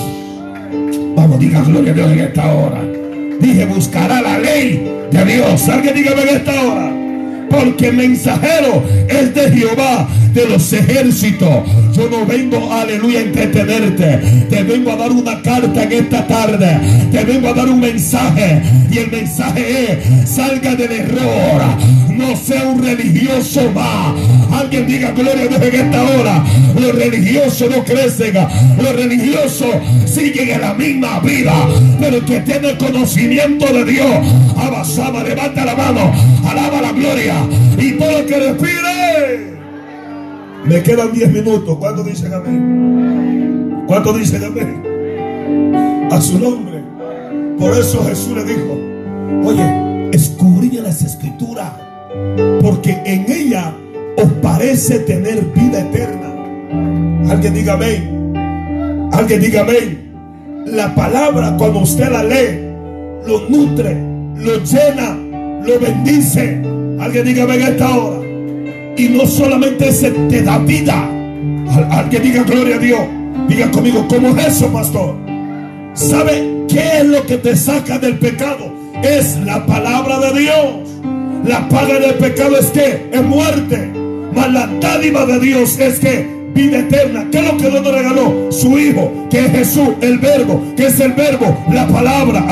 [1.16, 2.82] Vamos, diga gloria a Dios en esta hora.
[3.42, 5.68] Dije, buscará la ley de Dios.
[5.68, 7.03] Alguien dígame en esta hora.
[7.54, 11.63] Porque mensajero es de Jehová de los ejércitos.
[11.96, 14.46] Yo no vengo, aleluya, a entretenerte.
[14.50, 16.80] Te vengo a dar una carta en esta tarde.
[17.12, 18.62] Te vengo a dar un mensaje.
[18.89, 21.62] Y el mensaje es, salga del error.
[22.24, 24.14] No sea un religioso más.
[24.52, 26.44] Alguien diga gloria a Dios en esta hora.
[26.80, 28.34] Los religiosos no crecen.
[28.82, 31.54] Los religiosos siguen en la misma vida.
[32.00, 34.10] Pero el que tiene conocimiento de Dios,
[34.58, 36.12] abasaba, levanta la mano,
[36.48, 37.36] alaba la gloria.
[37.78, 39.54] Y todo lo que respire.
[40.66, 41.78] Me quedan 10 minutos.
[41.78, 43.84] ¿Cuánto dicen amén?
[43.86, 46.08] ¿Cuánto dicen amén?
[46.10, 46.84] A su nombre.
[47.60, 48.80] Por eso Jesús le dijo,
[49.46, 51.72] oye, escudriña las escrituras,
[52.62, 53.73] porque en ella
[54.17, 56.34] os parece tener vida eterna.
[57.30, 59.10] Alguien diga amén.
[59.12, 60.12] Alguien diga amén.
[60.65, 62.60] La palabra cuando usted la lee,
[63.28, 63.97] lo nutre,
[64.38, 65.17] lo llena,
[65.65, 66.62] lo bendice.
[66.99, 68.19] Alguien diga amén a esta hora.
[68.95, 71.10] Y no solamente se te da vida.
[71.91, 73.02] Alguien diga gloria a Dios.
[73.47, 75.15] Diga conmigo, ¿cómo es eso, pastor?
[75.93, 78.71] ¿Sabe qué es lo que te saca del pecado?
[79.04, 80.93] Es la palabra de Dios.
[81.44, 83.92] La paga del pecado es que es muerte.
[84.34, 87.28] Mas la dádiva de Dios es que vida eterna.
[87.32, 88.52] ¿Qué es lo que Dios nos regaló?
[88.52, 92.46] Su Hijo, que es Jesús, el Verbo, que es el Verbo, la palabra.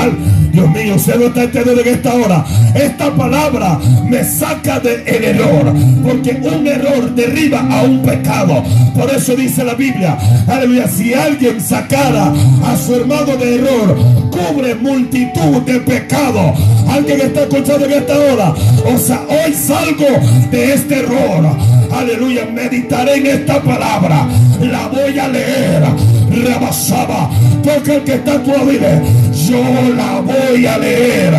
[0.51, 2.45] Dios mío, se lo está entendiendo en esta hora.
[2.75, 8.63] Esta palabra me saca del error, porque un error derriba a un pecado.
[8.93, 12.33] Por eso dice la Biblia, aleluya, si alguien sacara
[12.65, 13.97] a su hermano de error,
[14.31, 16.59] cubre multitud de pecados.
[16.89, 18.53] Alguien está escuchando en esta hora.
[18.85, 20.07] O sea, hoy salgo
[20.51, 21.57] de este error.
[21.91, 24.27] Aleluya, meditaré en esta palabra.
[24.61, 25.83] La voy a leer.
[26.31, 27.29] Rebasaba.
[27.63, 29.01] Porque el que está en tu vida,
[29.33, 29.61] yo
[29.95, 31.33] la voy a leer.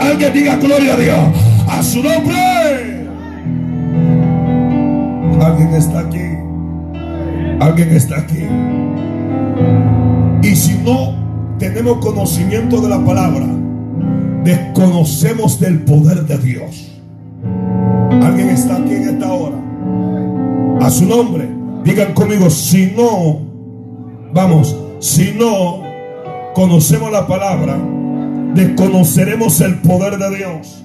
[0.00, 1.18] alguien diga gloria a Dios.
[1.68, 3.00] A su nombre.
[5.40, 6.40] Alguien está aquí.
[7.60, 8.44] Alguien está aquí.
[10.42, 11.14] Y si no
[11.58, 13.46] tenemos conocimiento de la palabra,
[14.44, 16.90] desconocemos del poder de Dios.
[18.22, 19.56] Alguien está aquí en esta hora.
[20.80, 21.48] A su nombre.
[21.84, 23.49] Digan conmigo, si no,
[24.32, 25.82] vamos, si no
[26.54, 27.78] conocemos la palabra,
[28.54, 30.84] desconoceremos el poder de Dios.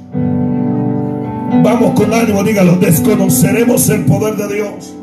[1.64, 4.96] Vamos con ánimo, dígalo, desconoceremos el poder de Dios.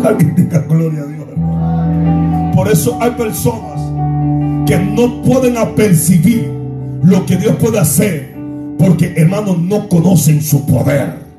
[0.04, 1.20] Alguien diga gloria a Dios.
[2.54, 3.80] Por eso hay personas
[4.66, 6.50] que no pueden apercibir
[7.02, 8.34] lo que Dios puede hacer,
[8.78, 11.29] porque hermanos no conocen su poder.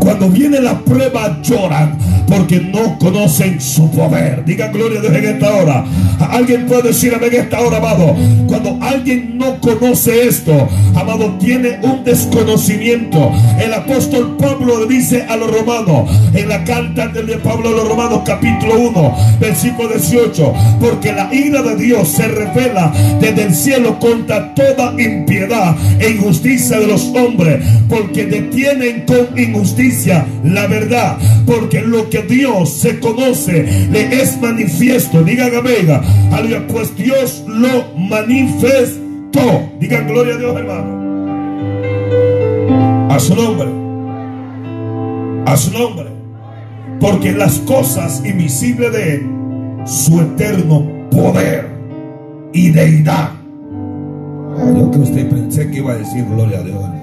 [0.00, 4.44] Cuando viene la prueba lloran porque no conocen su poder.
[4.44, 5.84] Diga gloria a Dios en esta hora.
[6.20, 8.14] Alguien puede decir en esta hora, amado.
[8.46, 13.32] Cuando alguien no conoce esto, amado, tiene un desconocimiento.
[13.58, 18.20] El apóstol Pablo dice a los romanos, en la carta de Pablo a los romanos,
[18.24, 24.54] capítulo 1, versículo 18, porque la ira de Dios se revela desde el cielo contra
[24.54, 29.87] toda impiedad e injusticia de los hombres, porque detienen con injusticia
[30.44, 35.22] la verdad, porque lo que Dios se conoce le es manifiesto.
[35.22, 35.88] Digan amén.
[36.32, 39.70] Aleluya, pues Dios lo manifestó.
[39.80, 40.98] Digan gloria a Dios, hermano.
[43.10, 43.68] A su nombre.
[45.46, 46.06] A su nombre.
[47.00, 49.26] Porque las cosas invisibles de Él,
[49.86, 51.68] su eterno poder
[52.52, 53.30] y deidad.
[54.76, 56.97] Yo que usted pensé que iba a decir gloria a Dios.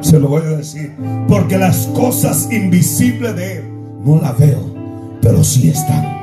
[0.00, 0.92] Se lo voy a decir.
[1.28, 3.64] Porque las cosas invisibles de Él
[4.04, 4.74] no las veo,
[5.20, 6.20] pero sí están.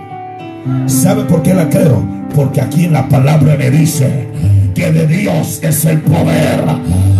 [0.87, 2.03] ¿Sabe por qué la creo?
[2.35, 4.27] Porque aquí en la palabra me dice
[4.75, 6.63] que de Dios es el poder.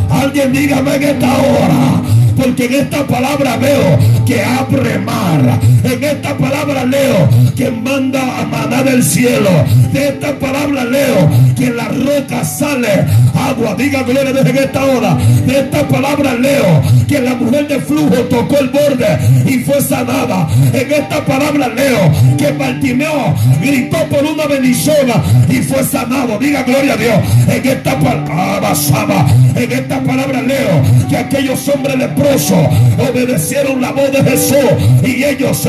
[0.10, 2.02] Alguien dígame en esta hora
[2.38, 5.60] porque en esta palabra veo que abre mar.
[5.84, 9.50] En esta palabra leo que manda a maná del cielo.
[9.92, 13.06] De esta palabra leo que la roca sale
[13.38, 13.76] agua.
[13.76, 15.18] Diga gloria desde esta hora.
[15.46, 20.48] De esta palabra leo que la mujer de flujo tocó el borde y fue sanada.
[20.74, 24.96] En esta palabra leo que Bartimeo gritó por una bendición
[25.50, 26.38] y fue sanado.
[26.40, 27.18] Diga gloria a Dios.
[27.48, 28.74] En esta palabra,
[29.56, 32.68] en esta palabra leo que aquellos hombres leprosos
[32.98, 34.58] obedecieron la voz de Jesús
[35.04, 35.68] y ellos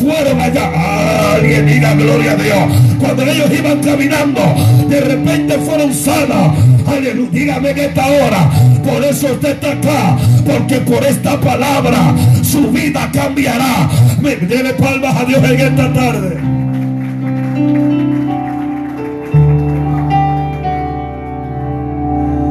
[0.00, 1.34] fueron allá.
[1.34, 2.89] Alguien diga gloria a Dios.
[3.00, 4.40] Cuando ellos iban caminando,
[4.88, 6.52] de repente fueron sanas.
[6.86, 8.50] Aleluya, dígame en esta hora.
[8.84, 13.88] Por eso usted está acá, porque por esta palabra su vida cambiará.
[14.20, 16.40] Me debe palmas a Dios en esta tarde.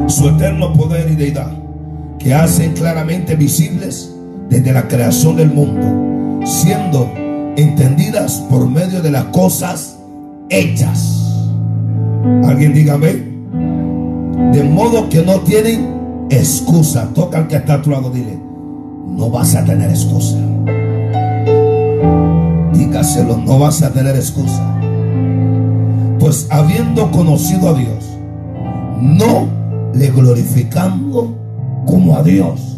[0.07, 1.51] Su eterno poder y deidad
[2.17, 4.11] que hacen claramente visibles
[4.49, 7.13] desde la creación del mundo, siendo
[7.55, 9.98] entendidas por medio de las cosas
[10.49, 11.15] hechas.
[12.45, 13.29] Alguien dígame.
[14.51, 17.09] De modo que no tienen excusa.
[17.13, 18.39] Toca al que está a tu lado, dile,
[19.07, 20.37] no vas a tener excusa.
[22.73, 24.75] Dígaselo, no vas a tener excusa.
[26.19, 28.05] Pues habiendo conocido a Dios,
[29.01, 29.47] no
[29.93, 31.35] le glorificando
[31.85, 32.77] como a Dios,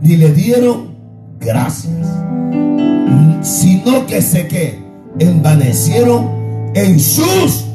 [0.00, 0.94] ni le dieron
[1.40, 2.06] gracias,
[3.42, 4.78] sino que se que
[5.18, 6.39] envanecieron
[6.74, 7.66] en sus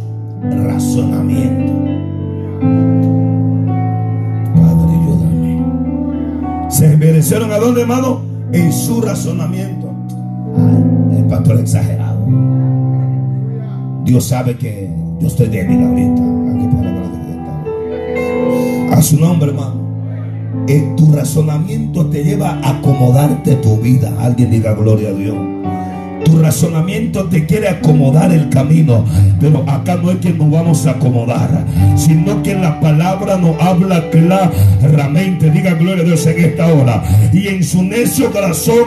[0.42, 1.76] razonamientos.
[4.56, 5.66] Padre, ayúdame.
[6.70, 8.22] Se envanecieron a dónde, hermano?
[8.52, 9.92] En su razonamiento.
[11.16, 12.26] el pastor exagerado.
[14.06, 14.90] Dios sabe que
[15.20, 16.22] yo estoy débil ahorita.
[18.96, 19.84] A su nombre, hermano.
[20.68, 24.12] En tu razonamiento te lleva a acomodarte tu vida.
[24.20, 25.36] Alguien diga gloria a Dios.
[26.26, 29.06] Tu razonamiento te quiere acomodar el camino,
[29.40, 31.66] pero acá no es que nos vamos a acomodar,
[31.96, 35.52] sino que la palabra nos habla claramente.
[35.52, 37.04] Diga gloria a Dios en esta hora.
[37.32, 38.86] Y en su necio corazón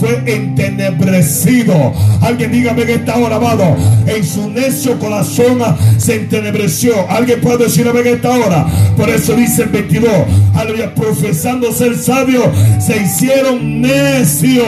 [0.00, 1.92] fue entenebrecido.
[2.20, 3.76] Alguien dígame en esta hora, amado.
[4.06, 5.58] En su necio corazón
[5.98, 7.08] se entenebreció.
[7.08, 8.66] Alguien puede decirme en esta hora.
[8.96, 10.12] Por eso dice el 22.
[10.54, 12.42] Aleluya, profesando ser sabio,
[12.80, 14.66] se hicieron necios.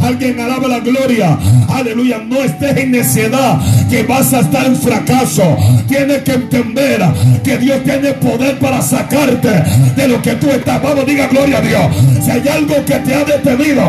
[0.00, 1.38] Alguien alaba la gloria.
[1.68, 5.56] Aleluya, no estés en necedad que vas a estar en fracaso.
[5.88, 7.02] Tienes que entender
[7.42, 9.62] que Dios tiene poder para sacarte
[9.96, 10.82] de lo que tú estás.
[10.82, 11.82] Vamos, diga gloria a Dios.
[12.24, 13.82] Si hay algo que te ha detenido,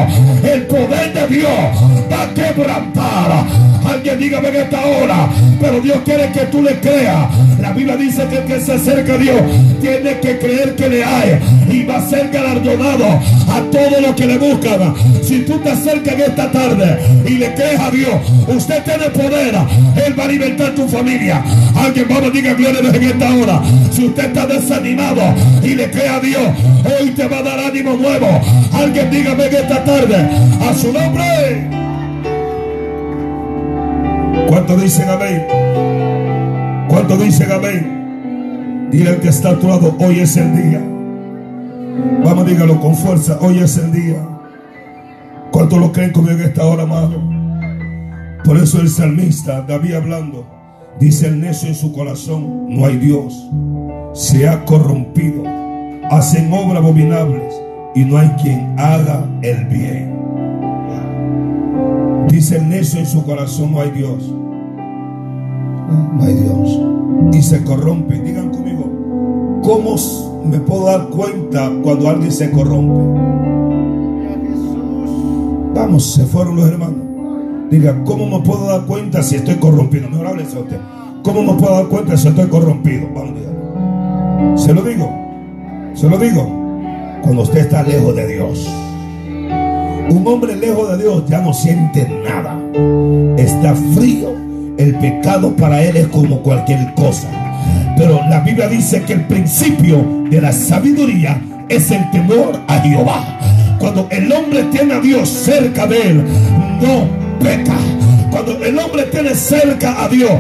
[0.44, 1.52] el poder de Dios
[2.12, 3.46] va a quebrantar.
[3.88, 5.30] Alguien dígame en esta hora,
[5.62, 7.28] pero Dios quiere que tú le creas.
[7.60, 9.42] La Biblia dice que el que se acerca a Dios
[9.82, 11.40] tiene que creer que le hay
[11.72, 14.94] y va a ser galardonado a todos los que le buscan.
[15.24, 18.16] Si tú te acercas en esta tarde y le crees a Dios,
[18.48, 19.56] usted tiene poder.
[20.06, 21.44] Él va a alimentar tu familia.
[21.76, 23.62] Alguien vamos, diga gloria en esta hora.
[23.92, 25.22] Si usted está desanimado
[25.64, 26.50] y le cree a Dios,
[27.00, 28.42] hoy te va a dar ánimo nuevo.
[28.74, 30.30] Alguien dígame en esta tarde
[30.62, 31.87] a su nombre.
[34.48, 35.46] ¿Cuánto dicen amén?
[36.88, 38.88] ¿Cuánto dicen amén?
[38.92, 40.82] Dile que está a tu lado, hoy es el día.
[42.24, 44.26] Vamos, dígalo con fuerza, hoy es el día.
[45.52, 47.22] ¿Cuánto lo creen conmigo en esta hora, amado?
[48.46, 50.46] Por eso el salmista, David hablando,
[50.98, 53.50] dice el necio en su corazón, no hay Dios.
[54.14, 55.44] Se ha corrompido,
[56.10, 57.54] hacen obras abominables
[57.96, 60.17] y no hay quien haga el bien.
[62.30, 64.32] Dice el necio en su corazón, no hay Dios.
[66.16, 66.80] No hay Dios.
[67.34, 68.20] Y se corrompe.
[68.20, 69.96] Digan conmigo, ¿cómo
[70.46, 73.38] me puedo dar cuenta cuando alguien se corrompe?
[75.74, 77.08] Vamos, se fueron los hermanos.
[77.70, 80.10] Diga, ¿cómo me puedo dar cuenta si estoy corrompido?
[80.10, 80.80] Mejor háblese a usted.
[81.24, 83.08] ¿Cómo me puedo dar cuenta si estoy corrompido?
[83.14, 84.58] Vamos, dígalo.
[84.58, 85.10] Se lo digo.
[85.94, 86.44] Se lo digo.
[87.22, 88.87] Cuando usted está lejos de Dios.
[90.10, 92.58] Un hombre lejos de Dios ya no siente nada.
[93.38, 94.34] Está frío.
[94.78, 97.28] El pecado para él es como cualquier cosa.
[97.98, 103.40] Pero la Biblia dice que el principio de la sabiduría es el temor a Jehová.
[103.80, 106.24] Cuando el hombre tiene a Dios cerca de él,
[106.82, 107.08] no
[107.44, 107.78] peca.
[108.32, 110.32] Cuando el hombre tiene cerca a Dios,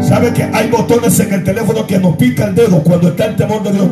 [0.00, 3.36] ¿Sabe que hay botones en el teléfono que nos pica el dedo cuando está el
[3.36, 3.86] temor de Dios?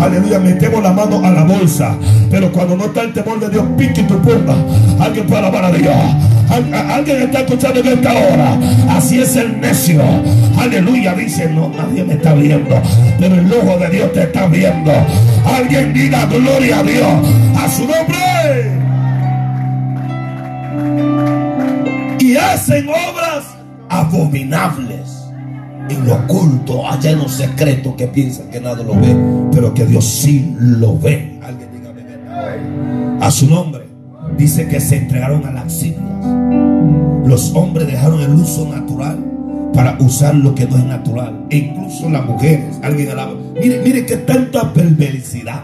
[0.00, 1.96] Aleluya, metemos la mano a la bolsa.
[2.30, 4.54] Pero cuando no está el temor de Dios, pique tu punta.
[5.00, 5.94] Alguien puede alabar a Dios.
[6.50, 8.58] Alguien está escuchando en esta hora.
[8.90, 10.02] Así es el necio.
[10.58, 12.80] Aleluya, dice, no, nadie me está viendo.
[13.18, 14.92] Pero el ojo de Dios te está viendo.
[15.44, 17.12] Alguien diga gloria a Dios.
[17.56, 18.78] A su nombre.
[22.20, 23.44] Y hacen obras
[23.88, 25.17] abominables
[25.88, 29.16] en lo oculto, allá en lo secreto, que piensan que nada lo ve,
[29.52, 31.38] pero que Dios sí lo ve.
[31.42, 33.84] Alguien diga A su nombre,
[34.36, 36.04] dice que se entregaron a las siglas.
[37.26, 39.18] Los hombres dejaron el uso natural
[39.74, 41.46] para usar lo que no es natural.
[41.50, 43.34] E incluso las mujeres, alguien alaba.
[43.60, 45.62] Mire, mire que tanta perversidad.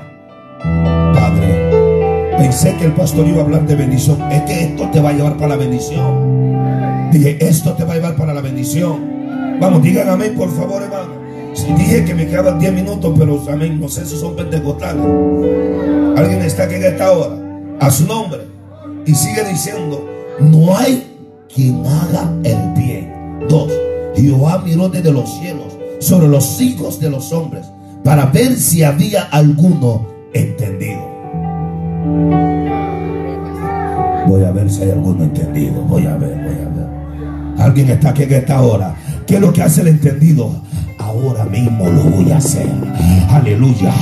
[0.62, 4.20] Padre, pensé que el pastor iba a hablar de bendición.
[4.30, 7.10] Es que esto te va a llevar para la bendición.
[7.12, 9.13] Dije, esto te va a llevar para la bendición.
[9.60, 11.24] Vamos, digan amén, por favor, hermano.
[11.76, 15.04] Dije que me quedaban 10 minutos, pero amén, no sé si son pentecostales.
[16.16, 17.36] Alguien está aquí en esta hora,
[17.80, 18.40] a su nombre,
[19.06, 20.04] y sigue diciendo:
[20.40, 21.04] No hay
[21.52, 23.12] quien haga el bien.
[23.48, 23.72] Dos,
[24.16, 27.66] Jehová miró desde los cielos sobre los hijos de los hombres
[28.02, 31.00] para ver si había alguno entendido.
[34.26, 35.82] Voy a ver si hay alguno entendido.
[35.82, 37.64] Voy a ver, voy a ver.
[37.64, 38.94] Alguien está aquí en esta hora.
[39.26, 40.62] ¿Qué es lo que hace el entendido?
[40.98, 42.66] Ahora mismo lo voy a hacer.
[43.30, 43.92] Aleluya.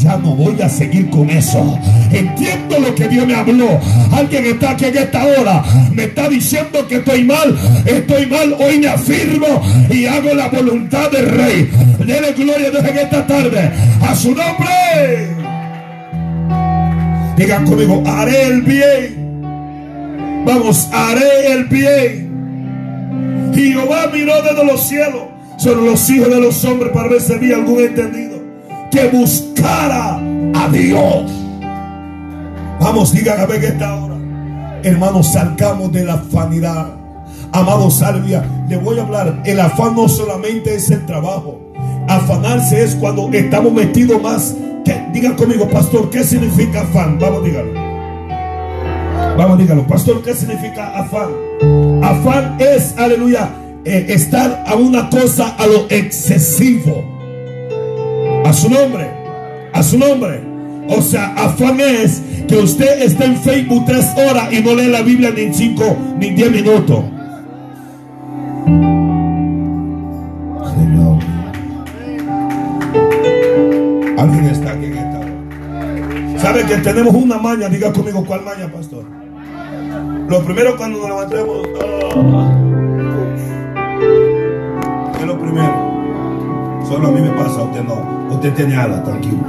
[0.00, 1.78] Ya no voy a seguir con eso.
[2.10, 3.78] Entiendo lo que Dios me habló.
[4.10, 5.62] Alguien está aquí en esta hora.
[5.92, 7.56] Me está diciendo que estoy mal.
[7.84, 8.54] Estoy mal.
[8.58, 11.70] Hoy me afirmo y hago la voluntad del rey.
[11.98, 13.70] Dele gloria a Dios en esta tarde.
[14.00, 15.36] A su nombre.
[17.36, 19.42] Digan conmigo, haré el bien.
[20.46, 22.31] Vamos, haré el bien.
[23.54, 25.22] Jehová miró desde los cielos
[25.56, 28.38] sobre los hijos de los hombres para ver si había algún entendido
[28.90, 30.16] que buscara
[30.54, 31.30] a Dios.
[32.80, 34.16] Vamos, digan a ver que esta hora.
[34.82, 36.88] Hermanos, salgamos de la afanidad.
[37.52, 39.42] Amado Salvia, le voy a hablar.
[39.44, 41.60] El afán no solamente es el trabajo.
[42.08, 44.54] Afanarse es cuando estamos metidos más.
[44.84, 47.18] Que, conmigo, pastor, ¿qué significa afán?
[47.18, 47.81] Vamos, díganlo.
[49.36, 49.86] Vamos, díganlo.
[49.86, 51.30] Pastor, ¿qué significa afán?
[52.02, 53.50] Afán es, aleluya,
[53.84, 57.02] eh, estar a una cosa a lo excesivo.
[58.44, 59.10] A su nombre.
[59.72, 60.42] A su nombre.
[60.88, 65.02] O sea, afán es que usted esté en Facebook tres horas y no lee la
[65.02, 67.04] Biblia ni en cinco ni diez minutos.
[70.74, 71.18] Señor.
[74.18, 76.38] Alguien está aquí en esta hora.
[76.40, 77.68] ¿Sabe que tenemos una maña?
[77.68, 79.21] Diga conmigo, ¿cuál maña, pastor?
[80.32, 81.68] Lo primero cuando nos levantemos.
[81.76, 82.56] Ah,
[85.20, 86.82] es lo primero.
[86.88, 88.34] Solo a mí me pasa, usted no.
[88.34, 89.44] Usted tiene alas, tranquilo.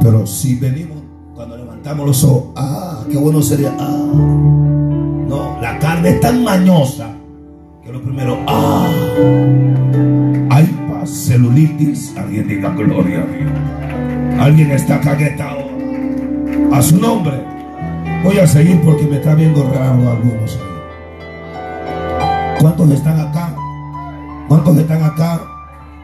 [0.00, 0.98] Pero si venimos,
[1.34, 3.98] cuando levantamos los ojos, ah, qué bueno sería, ah.
[5.26, 7.08] No, la carne es tan mañosa
[7.84, 8.86] que lo primero, ah.
[10.50, 13.50] Hay paz, celulitis, alguien diga gloria a Dios.
[14.38, 15.69] Alguien está caguetado.
[16.72, 17.44] A su nombre.
[18.22, 20.58] Voy a seguir porque me está viendo raro algunos.
[22.60, 23.54] ¿Cuántos están acá?
[24.48, 25.40] ¿Cuántos están acá?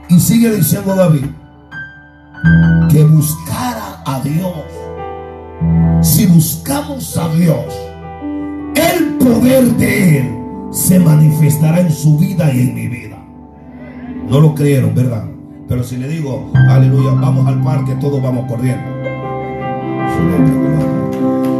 [0.08, 1.26] Y sigue diciendo David
[2.90, 4.64] que buscara a Dios.
[6.00, 7.64] Si buscamos a Dios,
[8.74, 10.38] el poder de Él
[10.70, 13.16] se manifestará en su vida y en mi vida.
[14.28, 15.24] No lo creyeron, ¿verdad?
[15.68, 18.95] Pero si le digo, aleluya, vamos al parque, todos vamos corriendo.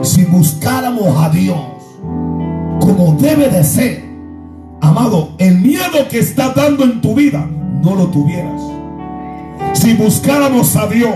[0.03, 1.61] Si buscáramos a Dios
[2.81, 4.07] como debe de ser,
[4.81, 7.49] Amado, el miedo que está dando en tu vida,
[7.83, 8.61] no lo tuvieras.
[9.73, 11.15] Si buscáramos a Dios,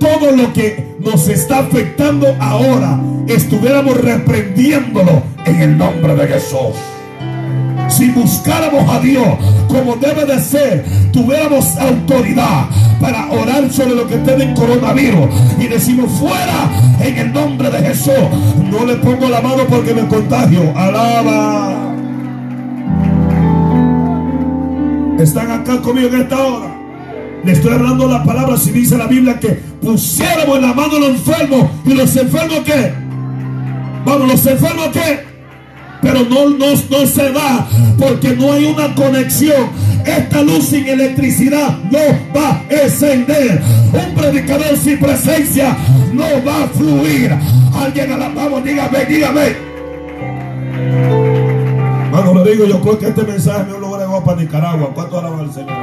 [0.00, 6.74] todo lo que nos está afectando ahora, estuviéramos reprendiéndolo en el nombre de Jesús.
[7.88, 9.26] Si buscáramos a Dios
[9.66, 12.66] como debe de ser, tuviéramos autoridad
[13.00, 15.28] para orar sobre lo que tiene coronavirus
[15.58, 16.68] y decimos fuera
[17.00, 18.14] en el nombre de Jesús.
[18.70, 20.72] No le pongo la mano porque me contagio.
[20.76, 21.94] Alaba.
[25.18, 26.76] Están acá conmigo en esta hora.
[27.44, 29.48] Le estoy hablando la palabra si dice la Biblia que
[29.80, 31.70] pusiéramos en la mano a los enfermos.
[31.86, 32.92] ¿Y los enfermos qué?
[34.04, 35.27] Vamos, los enfermos qué?
[36.00, 37.68] Pero no, no, no se da
[37.98, 39.68] porque no hay una conexión.
[40.04, 41.98] Esta luz sin electricidad no
[42.34, 43.60] va a encender.
[43.92, 45.76] Un predicador sin presencia
[46.12, 47.34] no va a fluir.
[47.74, 49.68] Alguien a la vamos, dígame, dígame.
[52.10, 54.90] Cuando lo digo, yo creo que este mensaje no lo agregó para Nicaragua.
[54.94, 55.76] ¿Cuánto alaba el Señor?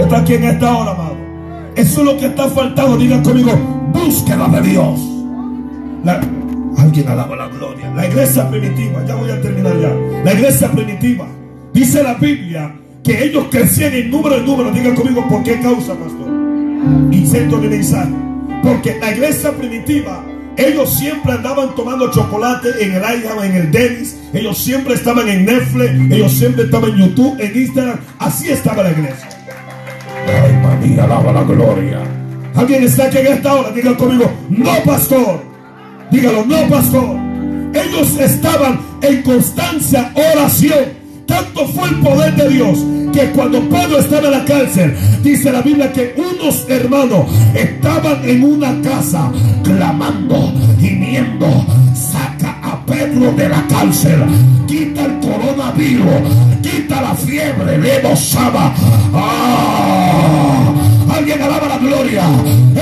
[0.00, 1.16] Está aquí en esta hora, amado.
[1.74, 2.96] Eso es lo que está faltando.
[2.96, 3.52] Digan conmigo,
[3.92, 5.00] búsqueda de Dios.
[6.78, 7.90] Alguien alaba la gloria.
[7.94, 9.94] La iglesia primitiva, ya voy a terminar ya.
[10.24, 11.26] La iglesia primitiva,
[11.72, 14.70] dice la Biblia que ellos crecían en número en número.
[14.70, 16.28] Digan conmigo, ¿por qué causa, pastor?
[17.10, 18.12] Intento de mensaje.
[18.62, 20.24] Porque la iglesia primitiva
[20.56, 24.18] ellos siempre andaban tomando chocolate en el o en el Dennis.
[24.32, 25.90] Ellos siempre estaban en Netflix.
[26.12, 27.98] Ellos siempre estaban en YouTube, en Instagram.
[28.18, 29.28] Así estaba la iglesia.
[30.26, 32.00] Ay, mami, alaba la gloria.
[32.54, 33.70] Alguien está aquí en esta hora.
[33.70, 35.51] Diga conmigo, no, pastor.
[36.12, 37.16] Dígalo, no, pastor.
[37.74, 41.02] Ellos estaban en constancia oración.
[41.26, 42.78] Tanto fue el poder de Dios
[43.12, 48.44] que cuando Pedro estaba en la cárcel, dice la Biblia que unos hermanos estaban en
[48.44, 49.32] una casa
[49.62, 51.46] clamando, gimiendo,
[51.94, 54.22] saca a Pedro de la cárcel,
[54.66, 58.02] quita el coronavirus, quita la fiebre, le
[59.14, 60.72] ¡Ah!
[61.14, 62.24] Alguien alaba la gloria.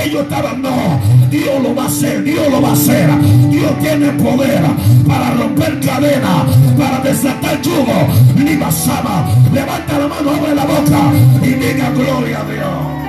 [0.03, 0.99] Ellos estaban, no,
[1.31, 3.09] Dios lo va a hacer, Dios lo va a hacer.
[3.49, 4.61] Dios tiene poder
[5.07, 6.45] para romper cadena,
[6.77, 8.07] para desatar yugo.
[8.35, 9.29] Ni basaba.
[9.53, 13.01] Levanta la mano, abre la boca y diga gloria a Dios.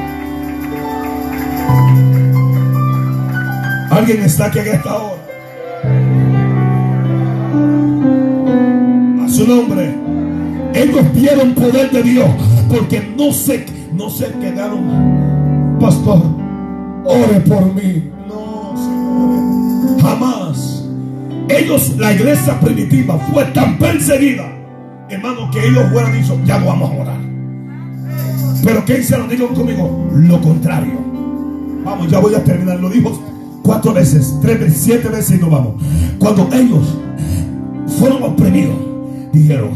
[3.91, 5.23] Alguien está aquí en esta hora.
[9.25, 9.95] A su nombre.
[10.75, 12.31] Ellos vieron poder de Dios
[12.68, 15.77] porque no se, no se quedaron.
[15.79, 16.41] Pastor,
[17.05, 18.11] ore por mí.
[18.28, 20.03] No, señores.
[20.03, 20.88] Jamás.
[21.48, 24.44] Ellos, la iglesia primitiva fue tan perseguida,
[25.09, 27.20] hermano, que ellos fueran dicho, ya no vamos a orar.
[28.64, 29.28] Pero ¿qué hicieron?
[29.28, 30.98] Digan conmigo, lo contrario.
[31.84, 32.78] Vamos, ya voy a terminar.
[32.78, 33.20] Lo dijo
[33.62, 35.74] cuatro veces, tres veces, siete veces y no vamos.
[36.18, 36.96] Cuando ellos
[37.98, 38.76] fueron oprimidos,
[39.32, 39.70] dijeron,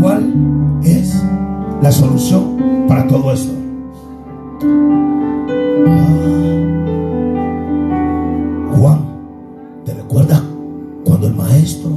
[0.00, 0.32] ¿cuál
[0.84, 1.20] es
[1.82, 3.52] la solución para todo esto?
[8.76, 8.98] Juan,
[9.84, 10.42] ¿te recuerdas
[11.04, 11.90] cuando el maestro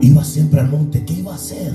[0.00, 1.04] iba siempre al monte?
[1.04, 1.72] ¿Qué iba a hacer?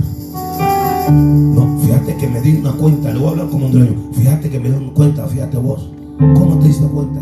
[1.12, 3.96] No, fíjate que me di una cuenta, le voy a hablar como un dueño.
[4.14, 5.92] Fíjate que me di una cuenta, fíjate vos.
[6.18, 7.20] ¿Cómo te diste cuenta?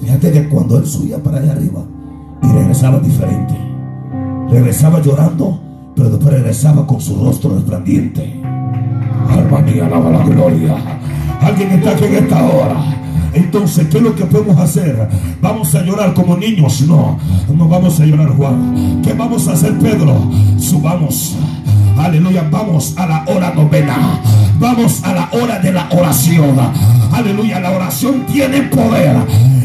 [0.00, 1.84] Fíjate que cuando él subía para allá arriba
[2.42, 3.54] y regresaba diferente,
[4.50, 5.58] regresaba llorando,
[5.94, 8.40] pero después regresaba con su rostro resplandiente.
[9.28, 10.76] Alma mía, alaba la gloria.
[11.40, 13.05] Alguien está aquí en esta hora.
[13.36, 15.08] Entonces, ¿qué es lo que podemos hacer?
[15.42, 16.80] ¿Vamos a llorar como niños?
[16.82, 17.18] No,
[17.54, 19.02] no vamos a llorar, Juan.
[19.04, 20.16] ¿Qué vamos a hacer, Pedro?
[20.58, 21.36] Subamos.
[21.98, 24.20] Aleluya, vamos a la hora novena.
[24.58, 26.56] Vamos a la hora de la oración.
[27.12, 29.16] Aleluya, la oración tiene poder.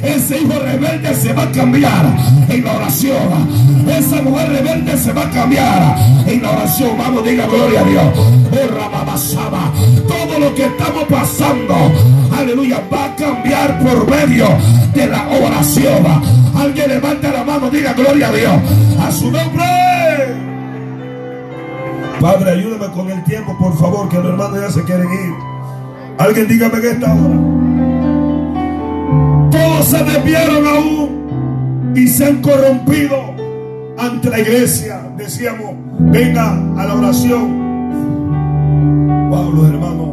[0.03, 2.05] Ese hijo rebelde se va a cambiar
[2.49, 3.49] en la oración.
[3.87, 5.95] Esa mujer rebelde se va a cambiar
[6.25, 6.97] en la oración.
[6.97, 8.03] Vamos, diga gloria a Dios.
[8.15, 11.75] Oh, Todo lo que estamos pasando,
[12.35, 14.47] aleluya, va a cambiar por medio
[14.93, 16.05] de la oración.
[16.55, 18.53] Alguien levanta la mano, diga gloria a Dios.
[18.99, 19.65] A su nombre.
[22.19, 25.33] Padre, ayúdame con el tiempo, por favor, que los hermanos ya se quieren ir.
[26.17, 27.70] Alguien dígame que esta hora.
[29.81, 33.17] Se desviaron aún y se han corrompido
[33.97, 35.01] ante la iglesia.
[35.17, 37.59] Decíamos, venga a la oración.
[39.29, 40.11] Wow, los hermanos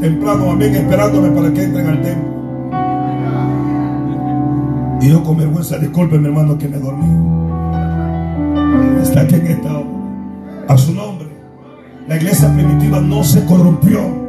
[0.00, 2.28] temprano, amén, esperándome para que entren al templo.
[5.00, 7.06] Y yo con vergüenza, disculpen, hermano, que me dormí.
[9.02, 9.86] Está aquí en esta hora.
[10.68, 11.28] A su nombre.
[12.08, 14.27] La iglesia primitiva no se corrompió.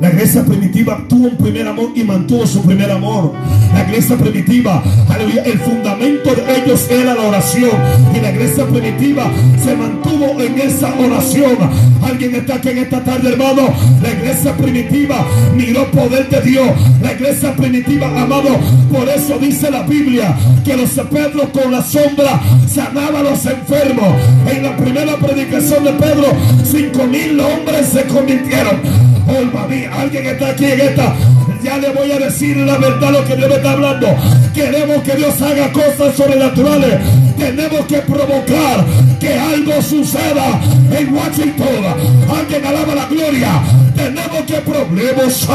[0.00, 3.34] La iglesia primitiva tuvo un primer amor y mantuvo su primer amor.
[3.74, 7.72] La iglesia primitiva, aleluya, el fundamento de ellos era la oración.
[8.16, 9.30] Y la iglesia primitiva
[9.62, 11.58] se mantuvo en esa oración.
[12.02, 13.68] Alguien está aquí en esta tarde, hermano.
[14.00, 16.70] La iglesia primitiva miró poder de Dios.
[17.02, 18.56] La iglesia primitiva, amado,
[18.90, 20.34] por eso dice la Biblia
[20.64, 24.14] que los Pedro con la sombra sanaba a los enfermos.
[24.50, 26.28] En la primera predicación de Pedro,
[26.64, 29.19] cinco mil hombres se convirtieron.
[29.68, 31.14] Mía, alguien está aquí en esta.
[31.62, 34.08] Ya le voy a decir la verdad lo que Dios me está hablando.
[34.54, 36.98] Queremos que Dios haga cosas sobrenaturales.
[37.38, 38.84] Tenemos que provocar
[39.20, 40.60] que algo suceda
[40.90, 41.84] en Washington.
[42.28, 43.62] Alguien alaba la gloria.
[43.94, 45.48] Tenemos que problemas.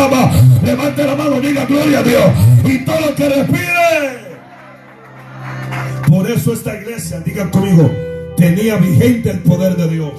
[0.63, 2.25] Levante la mano, diga gloria a Dios.
[2.63, 4.25] Y todo lo que respire.
[6.07, 7.91] Por eso esta iglesia, digan conmigo,
[8.37, 10.13] tenía vigente el poder de Dios.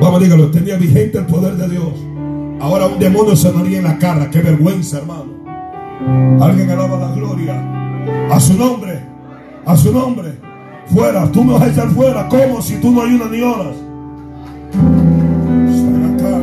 [0.00, 2.07] Vamos, dígalo, tenía vigente el poder de Dios.
[2.60, 4.30] Ahora un demonio se nos en la cara.
[4.30, 5.38] Qué vergüenza, hermano.
[6.40, 7.54] Alguien alaba la gloria.
[8.30, 9.00] A su nombre.
[9.64, 10.38] A su nombre.
[10.86, 11.30] Fuera.
[11.30, 12.28] Tú me vas a echar fuera.
[12.28, 12.60] ¿Cómo?
[12.60, 13.76] Si tú no ayudas ni horas.
[16.16, 16.38] acá.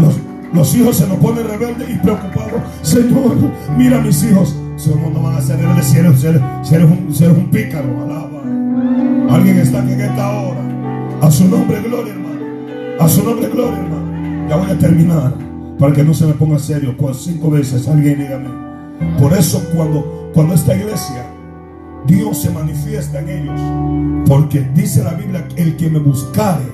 [0.00, 0.20] Los,
[0.52, 2.62] los, hijos se nos ponen rebeldes y preocupados.
[2.82, 3.36] Señor,
[3.76, 4.56] mira a mis hijos.
[4.76, 8.02] Somos no van a ser rebeldes si eres, un, si eres un pícaro.
[8.02, 9.34] Alaba.
[9.34, 10.60] Alguien está aquí en esta hora.
[11.20, 12.40] A su nombre, gloria, hermano.
[12.98, 13.99] A su nombre, gloria, hermano.
[14.50, 15.32] Ya voy a terminar
[15.78, 16.96] para que no se me ponga serio.
[17.14, 18.48] Cinco veces alguien dígame.
[19.16, 21.24] Por eso cuando, cuando esta iglesia,
[22.04, 23.60] Dios se manifiesta en ellos.
[24.26, 26.64] Porque dice la Biblia, el que me buscare,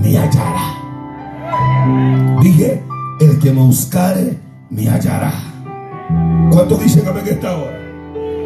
[0.00, 0.76] me hallará.
[2.40, 2.84] Dije,
[3.18, 4.38] el que me buscare,
[4.70, 5.32] me hallará.
[6.52, 7.80] ¿Cuánto dicen amén en esta hora?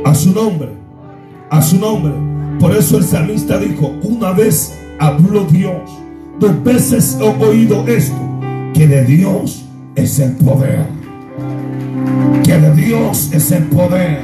[0.07, 0.71] A su nombre.
[1.51, 2.15] A su nombre.
[2.59, 5.91] Por eso el salmista dijo, una vez habló Dios,
[6.41, 8.22] dos veces he oído esto
[8.75, 9.65] que de Dios
[9.95, 10.87] es el poder.
[12.45, 14.21] Que de Dios es el poder.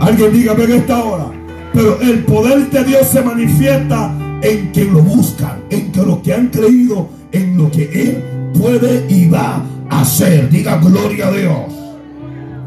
[0.00, 1.26] Alguien dígame en esta hora.
[1.72, 6.34] Pero el poder de Dios se manifiesta en que lo buscan, en que los que
[6.34, 8.22] han creído en lo que Él
[8.58, 10.48] puede y va a hacer.
[10.48, 11.78] Diga gloria a Dios.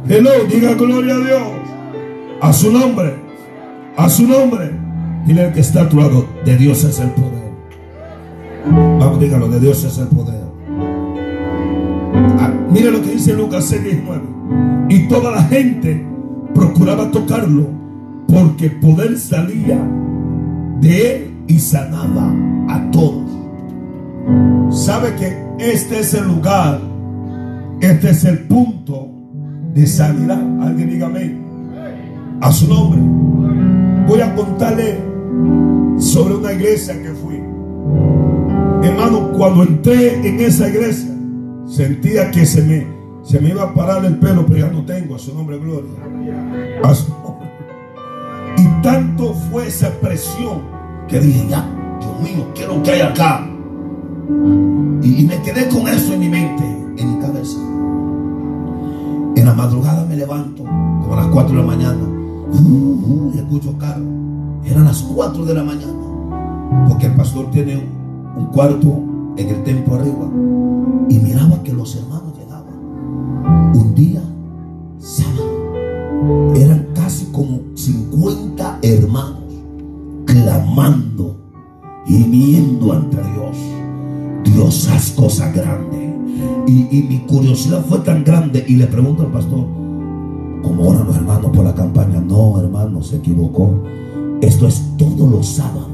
[0.08, 1.48] Hello, diga gloria a Dios.
[2.42, 3.16] A su nombre.
[3.98, 4.72] A su nombre.
[5.26, 7.52] Dile al que está a tu lado, de Dios es el poder.
[8.66, 10.51] Vamos, dígalo, de Dios es el poder.
[12.40, 14.22] Ah, mire lo que dice Lucas 6, 19.
[14.90, 16.06] Y toda la gente
[16.54, 17.68] procuraba tocarlo
[18.28, 19.80] porque poder salía
[20.80, 22.34] de él y sanaba
[22.70, 23.30] a todos.
[24.70, 26.80] Sabe que este es el lugar,
[27.82, 29.10] este es el punto
[29.74, 30.42] de sanidad.
[30.62, 31.36] Alguien dígame
[32.42, 33.00] a su nombre.
[34.08, 34.98] Voy a contarle
[35.98, 37.42] sobre una iglesia que fui.
[38.84, 41.11] Hermano, cuando entré en esa iglesia,
[41.66, 42.88] sentía que se me,
[43.24, 45.16] se me iba a parar el pelo, pero ya no tengo.
[45.16, 45.91] A su nombre, gloria.
[48.57, 50.62] Y tanto fue esa presión
[51.07, 51.68] que dije, ya,
[51.99, 53.47] Dios mío, ¿qué es lo que hay acá?
[55.03, 56.64] Y, me quedé con eso en mi mente,
[56.97, 57.57] en mi cabeza.
[59.36, 62.07] En la madrugada me levanto, como a las 4 de la mañana,
[63.34, 64.03] y escucho carro.
[64.66, 67.84] Eran las 4 de la mañana, porque el pastor tiene
[68.36, 70.30] un cuarto en el templo arriba.
[71.10, 73.76] Y miraba que los hermanos llegaban.
[73.76, 74.22] Un día,
[75.00, 79.42] sábado, eran casi como 50 hermanos
[80.26, 81.38] clamando,
[82.06, 83.58] gimiendo ante Dios.
[84.44, 86.02] Dios haz cosas grandes.
[86.68, 89.66] Y, y mi curiosidad fue tan grande y le pregunto al pastor,
[90.64, 92.22] ¿cómo oran los hermanos por la campaña?
[92.22, 93.84] No, hermano, se equivocó.
[94.42, 95.88] Esto es todos los sábados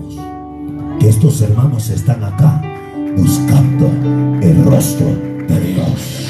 [1.00, 2.62] que estos hermanos están acá
[3.18, 3.92] buscando
[4.42, 5.08] el rostro
[5.48, 6.28] de Dios.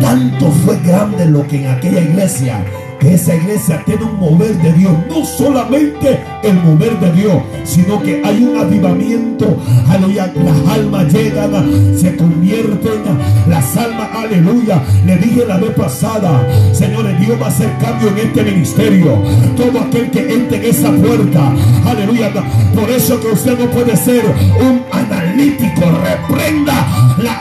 [0.00, 2.64] Tanto fue grande lo que en aquella iglesia
[3.12, 4.92] esa iglesia tiene un mover de Dios.
[5.08, 7.34] No solamente el mover de Dios,
[7.64, 9.56] sino que hay un avivamiento.
[9.88, 10.32] Aleluya.
[10.34, 13.02] Las almas llegan, se convierten.
[13.48, 14.82] Las almas, aleluya.
[15.04, 19.18] Le dije la vez pasada, señores, Dios va a hacer cambio en este ministerio.
[19.56, 21.52] Todo aquel que entre en esa puerta,
[21.86, 22.30] aleluya.
[22.74, 24.22] Por eso que usted no puede ser
[24.60, 25.82] un analítico.
[26.04, 26.86] Reprenda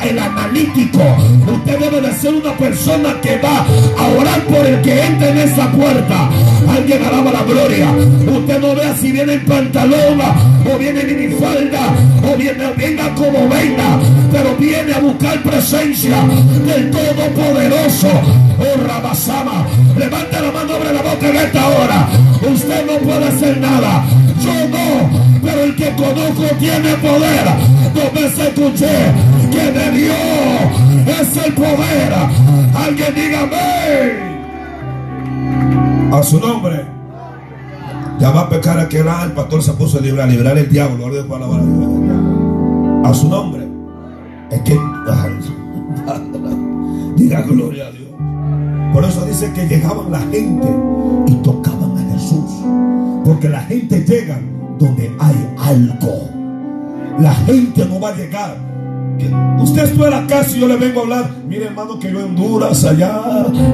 [0.04, 1.00] el analítico.
[1.52, 3.66] Usted debe de ser una persona que va
[3.98, 6.30] a orar por el que entre en esa puerta.
[6.68, 7.92] Alguien alaba la gloria.
[7.92, 11.94] Usted no vea si viene en pantalón o viene en minifalda
[12.32, 14.00] o viene, venga como venga,
[14.32, 16.18] pero viene a buscar presencia
[16.66, 18.10] del Todopoderoso.
[18.60, 19.66] Oh Rabasama,
[19.98, 22.08] levante la mano, abre la boca en esta hora.
[22.42, 24.06] Usted no puede hacer nada.
[24.42, 25.10] Yo no,
[25.42, 27.46] pero el que conozco tiene poder.
[27.94, 29.12] Dos veces escuché
[29.52, 32.14] que de Dios es el poder.
[32.76, 34.33] Alguien dígame
[36.14, 36.86] a su nombre.
[38.20, 41.08] Ya va a pecar aquel el pastor se puso a librar, a librar el diablo.
[43.04, 43.68] A su nombre.
[44.52, 44.74] Es que
[47.18, 48.10] diga gloria a Dios.
[48.94, 50.70] Por eso dice que llegaban la gente
[51.26, 52.62] y tocaban a Jesús.
[53.26, 54.40] Porque la gente llega
[54.78, 56.30] donde hay algo.
[57.20, 58.73] La gente no va a llegar
[59.64, 61.32] Usted espera acá si yo le vengo a hablar.
[61.48, 63.22] Mire, hermano, que yo Honduras allá,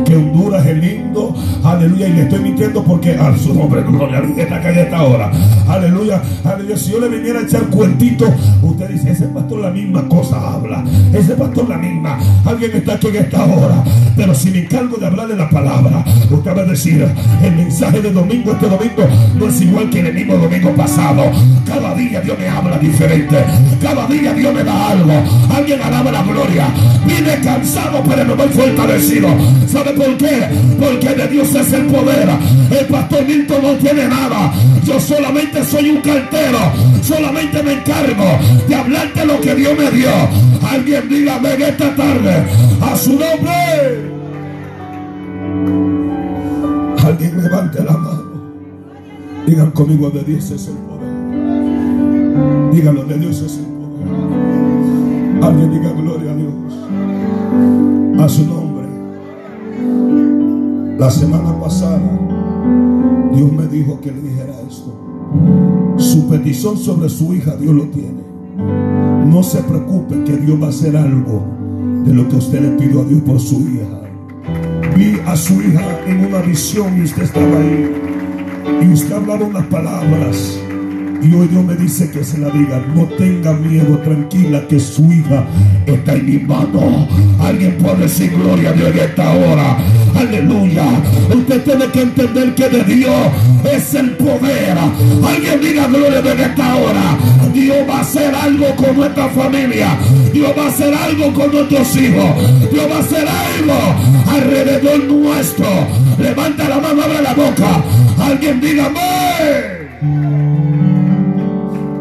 [0.05, 1.33] que Honduras es lindo.
[1.63, 2.07] Aleluya.
[2.07, 5.31] Y le estoy mintiendo porque a su nombre, gloria a está acá esta hora.
[5.67, 6.21] Aleluya.
[6.43, 6.77] Aleluya.
[6.77, 8.25] Si yo le viniera a echar cuentito,
[8.61, 10.83] usted dice, ese pastor la misma cosa habla.
[11.13, 12.19] Ese pastor la misma.
[12.45, 13.83] Alguien está aquí en esta hora.
[14.15, 17.07] Pero si me encargo de hablarle la palabra, usted va a decir,
[17.43, 19.03] el mensaje de domingo, este domingo,
[19.37, 21.23] no es igual que el mismo domingo pasado.
[21.65, 23.37] Cada día Dios me habla diferente.
[23.81, 25.13] Cada día Dios me da algo.
[25.53, 26.67] Alguien alaba la gloria.
[27.05, 29.27] Vine cansado, pero no voy fortalecido.
[29.67, 30.47] ¿Sabe por qué?
[30.79, 32.29] Porque de Dios es el poder.
[32.71, 34.53] El pastor Milton no tiene nada.
[34.83, 36.59] Yo solamente soy un cartero.
[37.01, 40.11] Solamente me encargo de hablarte lo que Dios me dio.
[40.69, 42.45] Alguien dígame en esta tarde.
[42.81, 44.19] A su nombre.
[47.03, 48.19] Alguien levante la mano.
[49.47, 51.09] Digan conmigo, de Dios es el poder.
[52.71, 53.78] Díganlo, de Dios es el poder.
[55.41, 56.53] Alguien diga gloria a Dios.
[58.19, 58.87] A su nombre.
[60.97, 62.01] La semana pasada,
[63.33, 64.93] Dios me dijo que le dijera esto.
[65.97, 68.21] Su petición sobre su hija, Dios lo tiene.
[69.25, 71.43] No se preocupe que Dios va a hacer algo
[72.03, 74.01] de lo que usted le pidió a Dios por su hija.
[74.97, 77.91] Vi a su hija en una visión y usted estaba ahí.
[78.81, 80.59] Y usted hablaba unas palabras
[81.21, 85.45] y Dios me dice que se la diga, no tenga miedo, tranquila, que su hija
[85.85, 87.07] está en mi mano.
[87.39, 89.77] Alguien puede decir gloria a Dios en esta hora.
[90.17, 90.85] Aleluya.
[91.35, 93.15] Usted tiene que entender que de Dios
[93.71, 94.77] es el poder.
[94.77, 97.17] Alguien diga gloria a Dios en esta hora.
[97.53, 99.97] Dios va a hacer algo con nuestra familia.
[100.31, 102.71] Dios va a hacer algo con nuestros hijos.
[102.71, 105.67] Dios va a hacer algo alrededor nuestro.
[106.17, 107.83] Levanta la mano, abre la boca.
[108.19, 109.78] Alguien diga amén.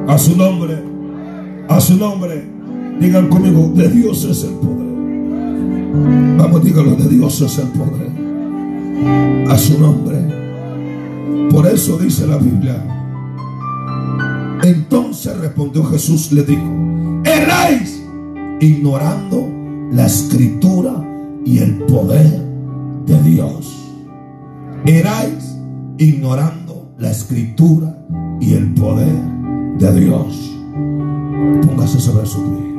[0.08, 0.82] A su nombre.
[1.68, 2.42] A su nombre.
[2.98, 4.88] Digan conmigo, de Dios es el poder.
[6.38, 8.10] Vamos, díganlo, de Dios es el poder.
[9.50, 10.16] A su nombre.
[11.50, 12.82] Por eso dice la Biblia.
[14.62, 18.02] Entonces respondió Jesús, le dijo, erráis
[18.60, 19.46] ignorando
[19.92, 21.06] la escritura
[21.44, 22.46] y el poder
[23.04, 23.92] de Dios.
[24.86, 25.54] Eráis
[25.98, 27.94] ignorando la escritura
[28.40, 29.37] y el poder
[29.78, 30.56] de Dios.
[31.66, 32.74] Póngase sobre su pie.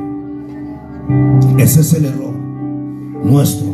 [1.58, 2.34] Ese es el error
[3.24, 3.66] nuestro.